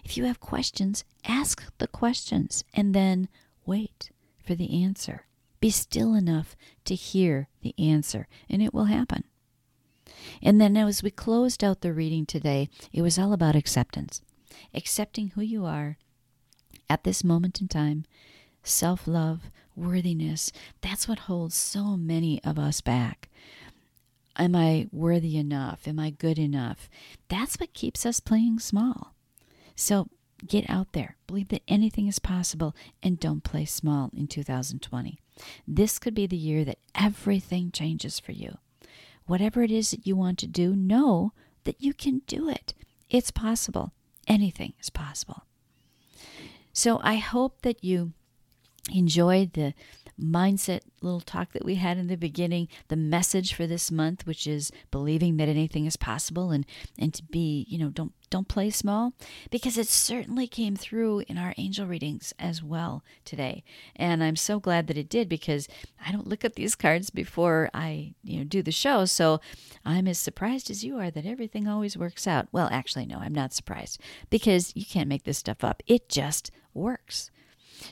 If 0.06 0.16
you 0.16 0.24
have 0.24 0.40
questions, 0.40 1.04
ask 1.26 1.64
the 1.78 1.88
questions 1.88 2.64
and 2.74 2.96
then 2.96 3.28
Wait 3.65 4.12
for 4.43 4.56
the 4.56 4.84
answer. 4.84 5.26
Be 5.60 5.69
still 5.69 6.13
enough 6.13 6.56
to 6.86 6.95
hear 6.95 7.47
the 7.62 7.73
answer, 7.78 8.28
and 8.49 8.62
it 8.62 8.73
will 8.73 8.86
happen. 8.86 9.23
And 10.41 10.60
then, 10.60 10.76
as 10.76 11.02
we 11.02 11.12
closed 11.12 11.63
out 11.63 11.82
the 11.82 11.93
reading 11.93 12.26
today, 12.26 12.69
it 12.91 13.02
was 13.02 13.17
all 13.17 13.34
about 13.34 13.56
acceptance 13.56 14.21
accepting 14.73 15.30
who 15.30 15.41
you 15.41 15.65
are 15.65 15.97
at 16.89 17.04
this 17.04 17.23
moment 17.23 17.62
in 17.62 17.67
time, 17.67 18.06
self 18.63 19.08
love, 19.08 19.49
worthiness. 19.76 20.52
That's 20.82 21.08
what 21.08 21.19
holds 21.19 21.56
so 21.56 21.97
many 21.97 22.43
of 22.43 22.60
us 22.60 22.82
back. 22.82 23.30
Am 24.36 24.56
I 24.56 24.88
worthy 24.91 25.38
enough? 25.38 25.88
Am 25.88 25.99
I 25.99 26.10
good 26.10 26.39
enough? 26.39 26.89
That's 27.30 27.56
what 27.56 27.73
keeps 27.73 28.06
us 28.06 28.19
playing 28.19 28.60
small. 28.60 29.13
So 29.76 30.08
Get 30.46 30.69
out 30.69 30.91
there. 30.91 31.15
Believe 31.28 31.50
that 31.50 31.63
anything 31.67 32.08
is 32.08 32.19
possible 32.19 32.76
and 33.02 33.19
don't 33.19 33.43
play 33.43 33.65
small 33.65 34.10
in 34.15 34.28
2020. 34.28 35.19
This 35.67 36.00
could 36.00 36.13
be 36.13 36.28
the 36.28 36.38
year 36.38 36.65
that 36.65 36.80
everything 36.96 37.72
changes 37.72 38.19
for 38.19 38.34
you. 38.34 38.58
Whatever 39.26 39.63
it 39.63 39.72
is 39.72 39.91
that 39.91 40.06
you 40.06 40.15
want 40.15 40.38
to 40.39 40.48
do, 40.48 40.76
know 40.76 41.32
that 41.63 41.82
you 41.82 41.93
can 41.93 42.22
do 42.28 42.50
it. 42.50 42.74
It's 43.10 43.32
possible. 43.32 43.93
Anything 44.28 44.74
is 44.82 44.89
possible. 44.89 45.43
So 46.74 47.00
I 47.04 47.15
hope 47.15 47.62
that 47.62 47.84
you 47.84 48.13
enjoyed 48.91 49.54
the 49.54 49.74
mindset 50.19 50.82
little 51.02 51.21
talk 51.21 51.54
that 51.54 51.65
we 51.65 51.76
had 51.76 51.97
in 51.97 52.08
the 52.08 52.15
beginning, 52.15 52.67
the 52.88 52.95
message 52.95 53.54
for 53.54 53.67
this 53.67 53.91
month, 53.91 54.26
which 54.26 54.47
is 54.47 54.71
believing 54.91 55.38
that 55.38 55.49
anything 55.49 55.86
is 55.86 55.97
possible 55.97 56.52
and, 56.52 56.65
and 56.97 57.13
to 57.13 57.23
be, 57.23 57.65
you 57.69 57.78
know, 57.78 57.89
don't 57.89 58.13
don't 58.34 58.47
play 58.47 58.71
small 58.71 59.13
because 59.52 59.78
it 59.78 59.88
certainly 59.88 60.47
came 60.47 60.76
through 60.76 61.19
in 61.28 61.38
our 61.38 61.54
angel 61.60 61.86
readings 61.86 62.34
as 62.39 62.63
well 62.63 63.04
today. 63.26 63.63
And 63.95 64.23
I'm 64.23 64.36
so 64.36 64.60
glad 64.60 64.88
that 64.88 64.97
it 64.97 65.08
did 65.08 65.30
because 65.30 65.67
I 66.04 66.12
don't 66.12 66.26
look 66.26 66.43
at 66.43 66.56
these 66.56 66.73
cards 66.73 67.12
before 67.12 67.69
I, 67.76 68.15
you 68.23 68.39
know, 68.39 68.43
do 68.43 68.63
the 68.63 68.71
show. 68.71 69.06
So 69.06 69.39
I'm 69.86 70.08
as 70.08 70.17
surprised 70.17 70.71
as 70.71 70.84
you 70.84 70.97
are 70.97 71.12
that 71.12 71.28
everything 71.28 71.67
always 71.67 71.95
works 71.95 72.26
out. 72.26 72.47
Well, 72.52 72.69
actually 72.71 73.06
no, 73.06 73.19
I'm 73.19 73.36
not 73.36 73.54
surprised 73.54 74.02
because 74.32 74.71
you 74.76 74.84
can't 74.84 75.10
make 75.10 75.26
this 75.26 75.38
stuff 75.38 75.63
up. 75.63 75.84
It 75.86 76.10
just 76.10 76.49
works. 76.73 77.30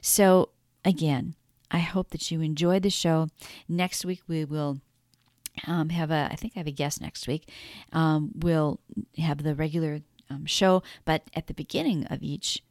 So 0.02 0.50
again, 0.84 1.36
I 1.72 1.80
hope 1.80 2.10
that 2.12 2.30
you 2.32 2.42
enjoyed 2.42 2.84
the 2.84 2.90
show. 2.90 3.30
Next 3.68 4.06
week, 4.06 4.22
we 4.28 4.46
will 4.46 4.82
um, 5.68 5.90
have 5.90 6.12
a 6.12 6.30
I 6.32 6.36
think 6.36 6.54
I 6.56 6.60
have 6.60 6.68
a 6.68 6.72
guest 6.72 7.02
next 7.02 7.28
week. 7.28 7.50
Um, 7.92 8.32
we'll 8.36 8.80
have 9.18 9.44
the 9.44 9.56
regular 9.56 10.02
um, 10.30 10.46
show, 10.46 10.84
but 11.06 11.24
at 11.36 11.48
the 11.48 11.54
beginning 11.54 12.06
of 12.08 12.22
each 12.22 12.62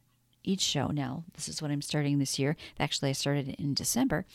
each 0.43 0.61
show 0.61 0.87
now 0.87 1.23
this 1.35 1.47
is 1.47 1.61
what 1.61 1.69
i'm 1.69 1.83
starting 1.83 2.17
this 2.17 2.39
year 2.39 2.55
actually 2.79 3.09
i 3.09 3.11
started 3.11 3.49
in 3.59 3.75
december 3.75 4.25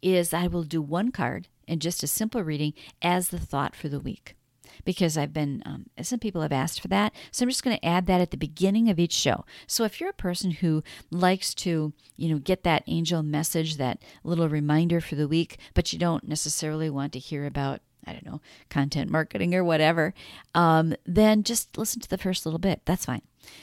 is 0.00 0.32
i 0.32 0.46
will 0.46 0.62
do 0.62 0.80
one 0.80 1.10
card 1.10 1.48
and 1.66 1.82
just 1.82 2.04
a 2.04 2.06
simple 2.06 2.44
reading 2.44 2.72
as 3.02 3.30
the 3.30 3.40
thought 3.40 3.74
for 3.74 3.88
the 3.88 3.98
week 3.98 4.36
because 4.84 5.16
I've 5.16 5.32
been, 5.32 5.62
um, 5.66 5.86
some 6.02 6.18
people 6.18 6.42
have 6.42 6.52
asked 6.52 6.80
for 6.80 6.88
that. 6.88 7.12
So 7.30 7.42
I'm 7.42 7.48
just 7.48 7.64
going 7.64 7.76
to 7.76 7.84
add 7.84 8.06
that 8.06 8.20
at 8.20 8.30
the 8.30 8.36
beginning 8.36 8.88
of 8.88 8.98
each 8.98 9.12
show. 9.12 9.44
So 9.66 9.84
if 9.84 10.00
you're 10.00 10.10
a 10.10 10.14
person 10.14 10.50
who 10.52 10.82
likes 11.10 11.54
to, 11.54 11.92
you 12.16 12.28
know, 12.28 12.38
get 12.38 12.64
that 12.64 12.84
angel 12.86 13.22
message, 13.22 13.76
that 13.76 14.02
little 14.24 14.48
reminder 14.48 15.00
for 15.00 15.14
the 15.14 15.28
week, 15.28 15.58
but 15.74 15.92
you 15.92 15.98
don't 15.98 16.28
necessarily 16.28 16.90
want 16.90 17.12
to 17.14 17.18
hear 17.18 17.46
about 17.46 17.80
I 18.06 18.12
don't 18.12 18.24
know, 18.24 18.40
content 18.70 19.10
marketing 19.10 19.54
or 19.54 19.62
whatever, 19.62 20.14
um, 20.54 20.94
then 21.04 21.42
just 21.42 21.76
listen 21.76 22.00
to 22.00 22.08
the 22.08 22.16
first 22.16 22.46
little 22.46 22.58
bit. 22.58 22.80
That's 22.86 23.04
fine. 23.04 23.20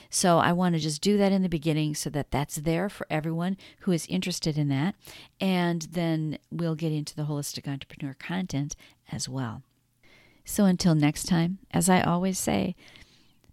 So 0.10 0.38
I 0.38 0.54
want 0.54 0.75
to 0.75 0.80
just 0.80 1.01
do 1.01 1.17
that 1.17 1.32
in 1.32 1.41
the 1.41 1.49
beginning 1.49 1.95
so 1.95 2.10
that 2.12 2.32
that's 2.32 2.58
there 2.58 2.89
for 2.89 3.08
everyone 3.10 3.58
who 3.82 3.91
is 3.91 4.06
interested 4.08 4.58
in 4.58 4.69
that. 4.69 4.95
And 5.41 5.84
then 5.91 6.38
we'll 6.51 6.75
get 6.75 6.91
into 6.91 7.15
the 7.15 7.23
holistic 7.23 7.67
entrepreneur 7.67 8.13
content 8.13 8.75
as 9.12 9.28
well. 9.28 9.63
So 10.45 10.65
until 10.65 10.95
next 10.95 11.25
time, 11.25 11.60
as 11.71 11.89
I 11.89 12.01
always 12.01 12.39
say, 12.39 12.75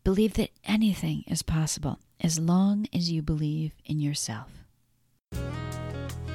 believe 0.05 0.35
that 0.35 0.51
anything 0.65 1.25
is 1.27 1.43
possible 1.43 1.99
as 2.21 2.39
long 2.39 2.87
as 2.93 3.11
you 3.11 3.23
believe 3.23 3.73
in 3.85 3.99
yourself. 3.99 4.63